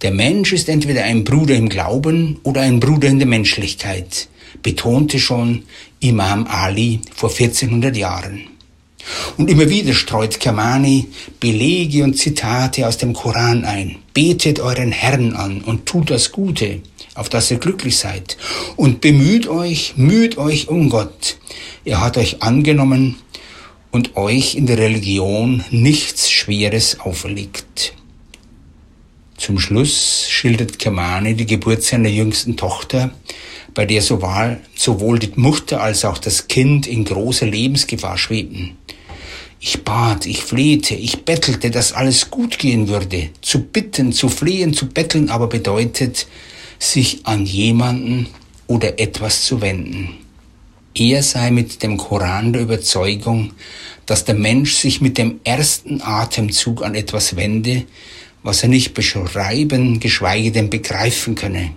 Der 0.01 0.11
Mensch 0.11 0.51
ist 0.51 0.67
entweder 0.67 1.05
ein 1.05 1.23
Bruder 1.23 1.55
im 1.55 1.69
Glauben 1.69 2.41
oder 2.43 2.59
ein 2.59 2.81
Bruder 2.81 3.07
in 3.07 3.17
der 3.17 3.29
Menschlichkeit, 3.29 4.27
betonte 4.61 5.19
schon 5.19 5.63
Imam 6.01 6.47
Ali 6.47 6.99
vor 7.15 7.29
1400 7.29 7.95
Jahren. 7.95 8.41
Und 9.37 9.49
immer 9.49 9.69
wieder 9.69 9.93
streut 9.93 10.37
Kermani 10.37 11.07
Belege 11.39 12.03
und 12.03 12.17
Zitate 12.17 12.85
aus 12.85 12.97
dem 12.97 13.13
Koran 13.13 13.63
ein. 13.63 13.99
Betet 14.13 14.59
euren 14.59 14.91
Herrn 14.91 15.31
an 15.31 15.61
und 15.61 15.85
tut 15.85 16.09
das 16.09 16.33
Gute, 16.33 16.81
auf 17.15 17.29
das 17.29 17.49
ihr 17.49 17.57
glücklich 17.57 17.95
seid. 17.95 18.35
Und 18.75 18.99
bemüht 18.99 19.47
euch, 19.47 19.93
müht 19.95 20.37
euch 20.37 20.67
um 20.67 20.89
Gott. 20.89 21.37
Er 21.85 22.01
hat 22.01 22.17
euch 22.17 22.43
angenommen 22.43 23.15
und 23.91 24.15
euch 24.15 24.55
in 24.55 24.65
der 24.65 24.77
Religion 24.77 25.63
nichts 25.69 26.31
Schweres 26.31 26.99
auferlegt. 26.99 27.93
Zum 29.37 29.59
Schluss 29.59 30.27
schildert 30.29 30.79
Kermani 30.79 31.33
die 31.33 31.45
Geburt 31.45 31.83
seiner 31.83 32.09
jüngsten 32.09 32.57
Tochter, 32.57 33.11
bei 33.73 33.85
der 33.85 34.01
sowohl 34.01 35.19
die 35.19 35.31
Mutter 35.35 35.81
als 35.81 36.05
auch 36.05 36.17
das 36.17 36.47
Kind 36.47 36.87
in 36.87 37.05
großer 37.05 37.45
Lebensgefahr 37.45 38.17
schwebten. 38.17 38.77
Ich 39.59 39.83
bat, 39.83 40.25
ich 40.25 40.41
flehte, 40.41 40.95
ich 40.95 41.23
bettelte, 41.23 41.69
dass 41.69 41.93
alles 41.93 42.31
gut 42.31 42.57
gehen 42.57 42.87
würde. 42.87 43.29
Zu 43.41 43.63
bitten, 43.63 44.11
zu 44.11 44.27
flehen, 44.27 44.73
zu 44.73 44.87
betteln 44.87 45.29
aber 45.29 45.47
bedeutet, 45.47 46.27
sich 46.79 47.25
an 47.25 47.45
jemanden 47.45 48.27
oder 48.65 48.99
etwas 48.99 49.43
zu 49.43 49.61
wenden. 49.61 50.20
Er 50.93 51.23
sei 51.23 51.51
mit 51.51 51.83
dem 51.83 51.97
Koran 51.97 52.53
der 52.53 52.63
Überzeugung, 52.63 53.53
dass 54.05 54.25
der 54.25 54.35
Mensch 54.35 54.75
sich 54.75 54.99
mit 54.99 55.17
dem 55.17 55.39
ersten 55.43 56.01
Atemzug 56.01 56.83
an 56.83 56.95
etwas 56.95 57.35
wende, 57.35 57.85
was 58.43 58.63
er 58.63 58.69
nicht 58.69 58.93
beschreiben, 58.93 59.99
geschweige 59.99 60.51
denn 60.51 60.69
begreifen 60.69 61.35
könne. 61.35 61.71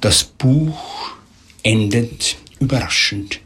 Das 0.00 0.24
Buch 0.24 1.12
endet 1.62 2.36
überraschend. 2.58 3.40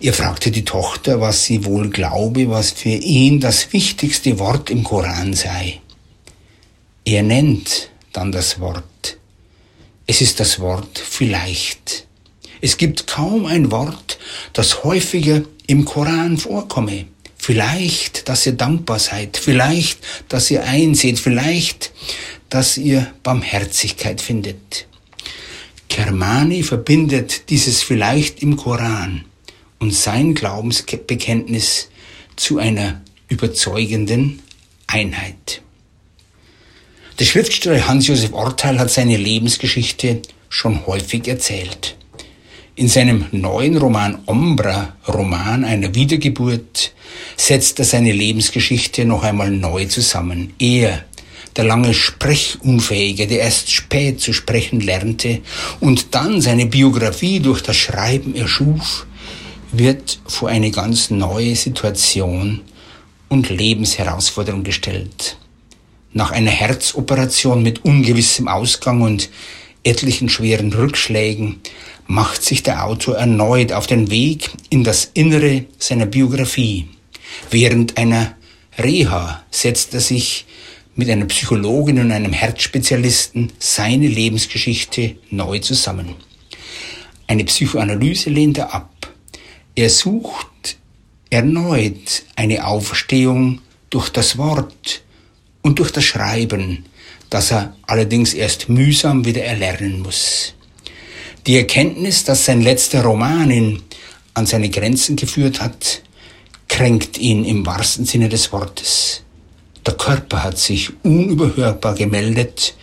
Er 0.00 0.12
fragte 0.12 0.50
die 0.50 0.64
Tochter, 0.64 1.20
was 1.20 1.44
sie 1.44 1.64
wohl 1.64 1.88
glaube, 1.88 2.50
was 2.50 2.72
für 2.72 2.90
ihn 2.90 3.40
das 3.40 3.72
wichtigste 3.72 4.38
Wort 4.38 4.70
im 4.70 4.84
Koran 4.84 5.32
sei. 5.32 5.80
Er 7.04 7.22
nennt 7.22 7.90
dann 8.12 8.30
das 8.30 8.60
Wort. 8.60 9.18
Es 10.06 10.20
ist 10.20 10.40
das 10.40 10.60
Wort 10.60 10.98
vielleicht. 10.98 12.06
Es 12.64 12.78
gibt 12.78 13.06
kaum 13.06 13.44
ein 13.44 13.70
Wort, 13.70 14.18
das 14.54 14.84
häufiger 14.84 15.42
im 15.66 15.84
Koran 15.84 16.38
vorkomme. 16.38 17.04
Vielleicht, 17.36 18.26
dass 18.30 18.46
ihr 18.46 18.52
dankbar 18.52 18.98
seid, 18.98 19.36
vielleicht, 19.36 19.98
dass 20.30 20.50
ihr 20.50 20.64
einseht, 20.64 21.18
vielleicht, 21.18 21.92
dass 22.48 22.78
ihr 22.78 23.12
Barmherzigkeit 23.22 24.22
findet. 24.22 24.86
Kermani 25.90 26.62
verbindet 26.62 27.50
dieses 27.50 27.82
vielleicht 27.82 28.42
im 28.42 28.56
Koran 28.56 29.26
und 29.78 29.92
sein 29.92 30.32
Glaubensbekenntnis 30.32 31.90
zu 32.34 32.60
einer 32.60 33.02
überzeugenden 33.28 34.42
Einheit. 34.86 35.60
Der 37.18 37.26
Schriftsteller 37.26 37.86
Hans-Josef 37.86 38.32
Orteil 38.32 38.78
hat 38.78 38.90
seine 38.90 39.18
Lebensgeschichte 39.18 40.22
schon 40.48 40.86
häufig 40.86 41.28
erzählt. 41.28 41.96
In 42.76 42.88
seinem 42.88 43.26
neuen 43.30 43.76
Roman 43.76 44.18
Ombra, 44.26 44.96
Roman 45.06 45.64
einer 45.64 45.94
Wiedergeburt, 45.94 46.92
setzt 47.36 47.78
er 47.78 47.84
seine 47.84 48.10
Lebensgeschichte 48.10 49.04
noch 49.04 49.22
einmal 49.22 49.52
neu 49.52 49.84
zusammen. 49.84 50.54
Er, 50.58 51.04
der 51.54 51.62
lange 51.62 51.94
Sprechunfähige, 51.94 53.28
der 53.28 53.40
erst 53.40 53.70
spät 53.70 54.20
zu 54.20 54.32
sprechen 54.32 54.80
lernte 54.80 55.42
und 55.78 56.16
dann 56.16 56.40
seine 56.40 56.66
Biografie 56.66 57.38
durch 57.38 57.62
das 57.62 57.76
Schreiben 57.76 58.34
erschuf, 58.34 59.06
wird 59.70 60.18
vor 60.26 60.48
eine 60.48 60.72
ganz 60.72 61.10
neue 61.10 61.54
Situation 61.54 62.60
und 63.28 63.50
Lebensherausforderung 63.50 64.64
gestellt. 64.64 65.36
Nach 66.12 66.32
einer 66.32 66.50
Herzoperation 66.50 67.62
mit 67.62 67.84
ungewissem 67.84 68.48
Ausgang 68.48 69.02
und 69.02 69.28
etlichen 69.84 70.28
schweren 70.28 70.72
Rückschlägen 70.72 71.60
macht 72.06 72.42
sich 72.42 72.62
der 72.62 72.84
Autor 72.84 73.16
erneut 73.16 73.72
auf 73.72 73.86
den 73.86 74.10
Weg 74.10 74.50
in 74.70 74.84
das 74.84 75.10
Innere 75.14 75.64
seiner 75.78 76.06
Biografie. 76.06 76.88
Während 77.50 77.96
einer 77.96 78.34
Reha 78.78 79.42
setzt 79.50 79.94
er 79.94 80.00
sich 80.00 80.46
mit 80.96 81.08
einer 81.10 81.26
Psychologin 81.26 82.00
und 82.00 82.12
einem 82.12 82.32
Herzspezialisten 82.32 83.52
seine 83.58 84.06
Lebensgeschichte 84.06 85.16
neu 85.30 85.58
zusammen. 85.58 86.14
Eine 87.26 87.44
Psychoanalyse 87.44 88.30
lehnt 88.30 88.58
er 88.58 88.74
ab. 88.74 89.12
Er 89.74 89.90
sucht 89.90 90.76
erneut 91.30 92.22
eine 92.36 92.66
Auferstehung 92.66 93.60
durch 93.90 94.08
das 94.08 94.38
Wort 94.38 95.02
und 95.62 95.78
durch 95.78 95.90
das 95.90 96.04
Schreiben, 96.04 96.84
das 97.34 97.50
er 97.50 97.74
allerdings 97.88 98.32
erst 98.32 98.68
mühsam 98.68 99.24
wieder 99.24 99.42
erlernen 99.42 100.02
muss. 100.02 100.54
Die 101.48 101.56
Erkenntnis, 101.56 102.22
dass 102.22 102.44
sein 102.44 102.62
letzter 102.62 103.02
Roman 103.02 103.50
ihn 103.50 103.82
an 104.34 104.46
seine 104.46 104.70
Grenzen 104.70 105.16
geführt 105.16 105.60
hat, 105.60 106.02
kränkt 106.68 107.18
ihn 107.18 107.44
im 107.44 107.66
wahrsten 107.66 108.04
Sinne 108.04 108.28
des 108.28 108.52
Wortes. 108.52 109.22
Der 109.84 109.94
Körper 109.94 110.44
hat 110.44 110.58
sich 110.58 110.92
unüberhörbar 111.02 111.96
gemeldet 111.96 112.76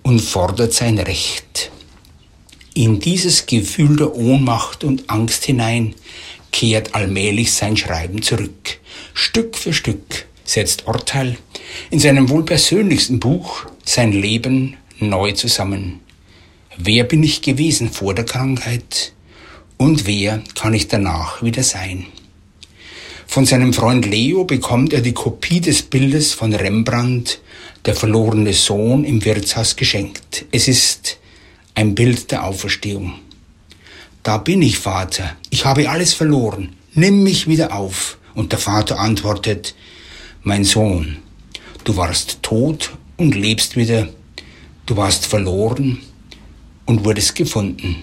und 0.00 0.20
fordert 0.20 0.72
sein 0.72 0.98
Recht. 0.98 1.70
In 2.72 3.00
dieses 3.00 3.44
Gefühl 3.44 3.96
der 3.96 4.16
Ohnmacht 4.16 4.82
und 4.82 5.10
Angst 5.10 5.44
hinein 5.44 5.94
kehrt 6.52 6.94
allmählich 6.94 7.52
sein 7.52 7.76
Schreiben 7.76 8.22
zurück. 8.22 8.78
Stück 9.12 9.58
für 9.58 9.74
Stück 9.74 10.24
setzt 10.46 10.86
Orteil 10.86 11.36
in 11.90 11.98
seinem 12.00 12.30
wohl 12.30 12.44
persönlichsten 12.44 13.20
Buch 13.20 13.66
sein 13.90 14.12
Leben 14.12 14.76
neu 15.00 15.32
zusammen. 15.32 15.98
Wer 16.76 17.02
bin 17.02 17.24
ich 17.24 17.42
gewesen 17.42 17.90
vor 17.90 18.14
der 18.14 18.24
Krankheit 18.24 19.12
und 19.78 20.06
wer 20.06 20.44
kann 20.54 20.74
ich 20.74 20.86
danach 20.86 21.42
wieder 21.42 21.64
sein? 21.64 22.06
Von 23.26 23.46
seinem 23.46 23.72
Freund 23.72 24.06
Leo 24.06 24.44
bekommt 24.44 24.92
er 24.92 25.00
die 25.00 25.12
Kopie 25.12 25.60
des 25.60 25.82
Bildes 25.82 26.32
von 26.32 26.54
Rembrandt, 26.54 27.40
der 27.84 27.96
verlorene 27.96 28.52
Sohn, 28.52 29.02
im 29.04 29.24
Wirtshaus 29.24 29.74
geschenkt. 29.74 30.44
Es 30.52 30.68
ist 30.68 31.18
ein 31.74 31.96
Bild 31.96 32.30
der 32.30 32.44
Auferstehung. 32.44 33.14
Da 34.22 34.38
bin 34.38 34.62
ich, 34.62 34.78
Vater, 34.78 35.36
ich 35.50 35.64
habe 35.64 35.90
alles 35.90 36.12
verloren, 36.12 36.76
nimm 36.94 37.24
mich 37.24 37.48
wieder 37.48 37.74
auf. 37.74 38.18
Und 38.34 38.52
der 38.52 38.60
Vater 38.60 39.00
antwortet, 39.00 39.74
mein 40.44 40.62
Sohn, 40.62 41.16
du 41.82 41.96
warst 41.96 42.38
tot 42.42 42.92
und 43.20 43.34
lebst 43.34 43.76
wieder, 43.76 44.08
du 44.86 44.96
warst 44.96 45.26
verloren 45.26 45.98
und 46.86 47.04
wurdest 47.04 47.34
gefunden. 47.36 47.96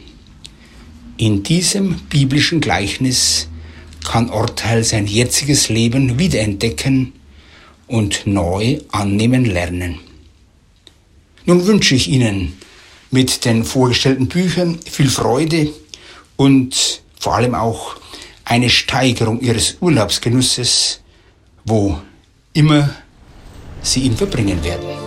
In 1.18 1.44
diesem 1.44 1.96
biblischen 2.10 2.62
Gleichnis 2.62 3.48
kann 4.06 4.30
Orteil 4.30 4.84
sein 4.84 5.08
jetziges 5.08 5.70
Leben 5.70 6.18
wiederentdecken 6.20 7.14
und 7.88 8.26
neu 8.26 8.80
annehmen 8.92 9.46
lernen. 9.46 10.00
Nun 11.46 11.66
wünsche 11.66 11.96
ich 11.96 12.08
Ihnen 12.08 12.54
mit 13.12 13.46
den 13.46 13.64
vorgestellten 13.64 14.28
Büchern 14.28 14.80
viel 14.86 15.10
Freude, 15.10 15.74
und 16.38 17.02
vor 17.20 17.36
allem 17.36 17.54
auch 17.54 17.98
eine 18.46 18.70
Steigerung 18.70 19.42
ihres 19.42 19.78
Urlaubsgenusses, 19.82 21.02
wo 21.66 22.00
immer 22.54 22.90
sie 23.82 24.02
ihn 24.02 24.16
verbringen 24.16 24.64
werden. 24.64 25.07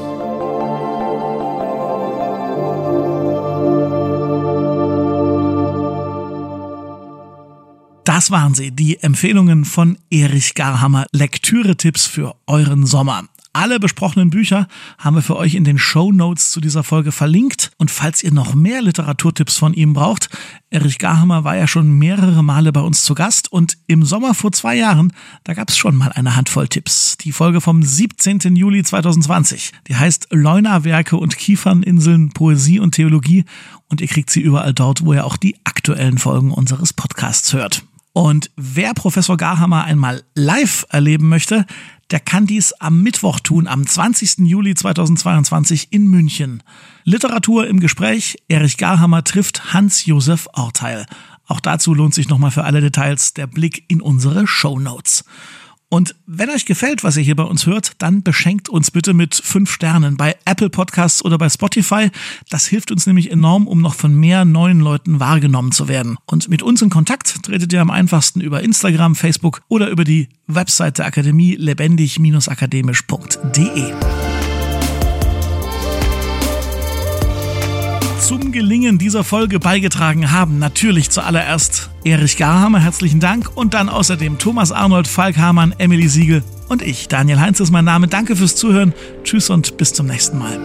Das 8.30 8.38
waren 8.38 8.54
sie, 8.54 8.70
die 8.70 9.02
Empfehlungen 9.02 9.64
von 9.64 9.98
Erich 10.08 10.54
Garhammer, 10.54 11.04
Lektüre-Tipps 11.10 12.06
für 12.06 12.36
euren 12.46 12.86
Sommer. 12.86 13.24
Alle 13.52 13.80
besprochenen 13.80 14.30
Bücher 14.30 14.68
haben 14.98 15.16
wir 15.16 15.22
für 15.22 15.36
euch 15.36 15.56
in 15.56 15.64
den 15.64 15.78
Show 15.78 16.12
Notes 16.12 16.52
zu 16.52 16.60
dieser 16.60 16.84
Folge 16.84 17.10
verlinkt. 17.10 17.72
Und 17.76 17.90
falls 17.90 18.22
ihr 18.22 18.30
noch 18.30 18.54
mehr 18.54 18.82
Literaturtipps 18.82 19.56
von 19.56 19.74
ihm 19.74 19.94
braucht, 19.94 20.28
Erich 20.70 21.00
Garhammer 21.00 21.42
war 21.42 21.56
ja 21.56 21.66
schon 21.66 21.98
mehrere 21.98 22.44
Male 22.44 22.70
bei 22.70 22.82
uns 22.82 23.02
zu 23.02 23.16
Gast 23.16 23.52
und 23.52 23.78
im 23.88 24.04
Sommer 24.04 24.34
vor 24.34 24.52
zwei 24.52 24.76
Jahren, 24.76 25.12
da 25.42 25.54
gab 25.54 25.68
es 25.68 25.76
schon 25.76 25.96
mal 25.96 26.12
eine 26.12 26.36
Handvoll 26.36 26.68
Tipps. 26.68 27.16
Die 27.16 27.32
Folge 27.32 27.60
vom 27.60 27.82
17. 27.82 28.54
Juli 28.54 28.84
2020, 28.84 29.72
die 29.88 29.96
heißt 29.96 30.28
Leuna-Werke 30.30 31.16
und 31.16 31.36
Kieferninseln, 31.36 32.30
Poesie 32.30 32.78
und 32.78 32.94
Theologie 32.94 33.44
und 33.88 34.00
ihr 34.00 34.06
kriegt 34.06 34.30
sie 34.30 34.40
überall 34.40 34.72
dort, 34.72 35.04
wo 35.04 35.14
ihr 35.14 35.26
auch 35.26 35.36
die 35.36 35.56
aktuellen 35.64 36.18
Folgen 36.18 36.52
unseres 36.52 36.92
Podcasts 36.92 37.52
hört. 37.52 37.82
Und 38.12 38.50
wer 38.56 38.92
Professor 38.94 39.36
Garhammer 39.36 39.84
einmal 39.84 40.22
live 40.34 40.84
erleben 40.90 41.28
möchte, 41.28 41.64
der 42.10 42.18
kann 42.18 42.46
dies 42.46 42.72
am 42.72 43.02
Mittwoch 43.02 43.38
tun, 43.38 43.68
am 43.68 43.86
20. 43.86 44.38
Juli 44.38 44.74
2022 44.74 45.88
in 45.92 46.08
München. 46.08 46.62
Literatur 47.04 47.68
im 47.68 47.78
Gespräch. 47.78 48.36
Erich 48.48 48.78
Garhammer 48.78 49.22
trifft 49.22 49.72
Hans-Josef 49.72 50.48
Orteil. 50.52 51.06
Auch 51.46 51.60
dazu 51.60 51.94
lohnt 51.94 52.14
sich 52.14 52.28
nochmal 52.28 52.50
für 52.50 52.64
alle 52.64 52.80
Details 52.80 53.34
der 53.34 53.46
Blick 53.46 53.84
in 53.88 54.00
unsere 54.00 54.46
Show 54.46 54.78
Notes. 54.78 55.24
Und 55.90 56.14
wenn 56.24 56.48
euch 56.50 56.64
gefällt, 56.66 57.02
was 57.02 57.16
ihr 57.16 57.24
hier 57.24 57.34
bei 57.34 57.42
uns 57.42 57.66
hört, 57.66 57.94
dann 57.98 58.22
beschenkt 58.22 58.68
uns 58.68 58.92
bitte 58.92 59.12
mit 59.12 59.34
fünf 59.34 59.72
Sternen 59.72 60.16
bei 60.16 60.36
Apple 60.44 60.70
Podcasts 60.70 61.24
oder 61.24 61.36
bei 61.36 61.48
Spotify. 61.48 62.10
Das 62.48 62.66
hilft 62.66 62.92
uns 62.92 63.08
nämlich 63.08 63.32
enorm, 63.32 63.66
um 63.66 63.80
noch 63.80 63.94
von 63.94 64.14
mehr 64.14 64.44
neuen 64.44 64.78
Leuten 64.78 65.18
wahrgenommen 65.18 65.72
zu 65.72 65.88
werden. 65.88 66.16
Und 66.26 66.48
mit 66.48 66.62
uns 66.62 66.80
in 66.80 66.90
Kontakt 66.90 67.42
tretet 67.42 67.72
ihr 67.72 67.80
am 67.80 67.90
einfachsten 67.90 68.40
über 68.40 68.62
Instagram, 68.62 69.16
Facebook 69.16 69.62
oder 69.66 69.88
über 69.88 70.04
die 70.04 70.28
Website 70.46 70.98
der 70.98 71.06
Akademie 71.06 71.56
lebendig-akademisch.de. 71.56 74.29
zum 78.20 78.52
Gelingen 78.52 78.98
dieser 78.98 79.24
Folge 79.24 79.58
beigetragen 79.58 80.30
haben. 80.30 80.58
Natürlich 80.58 81.10
zuallererst 81.10 81.90
Erich 82.04 82.36
Garhammer, 82.36 82.78
herzlichen 82.78 83.18
Dank. 83.18 83.50
Und 83.56 83.74
dann 83.74 83.88
außerdem 83.88 84.38
Thomas 84.38 84.72
Arnold, 84.72 85.08
Falk 85.08 85.38
Hamann, 85.38 85.74
Emily 85.78 86.08
Siegel 86.08 86.42
und 86.68 86.82
ich. 86.82 87.08
Daniel 87.08 87.40
Heinz 87.40 87.60
ist 87.60 87.70
mein 87.70 87.84
Name. 87.84 88.08
Danke 88.08 88.36
fürs 88.36 88.56
Zuhören. 88.56 88.92
Tschüss 89.24 89.48
und 89.48 89.76
bis 89.78 89.92
zum 89.94 90.06
nächsten 90.06 90.38
Mal. 90.38 90.58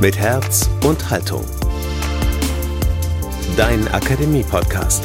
Mit 0.00 0.18
Herz 0.18 0.68
und 0.84 1.08
Haltung. 1.10 1.44
Dein 3.56 3.86
Akademie-Podcast. 3.88 5.04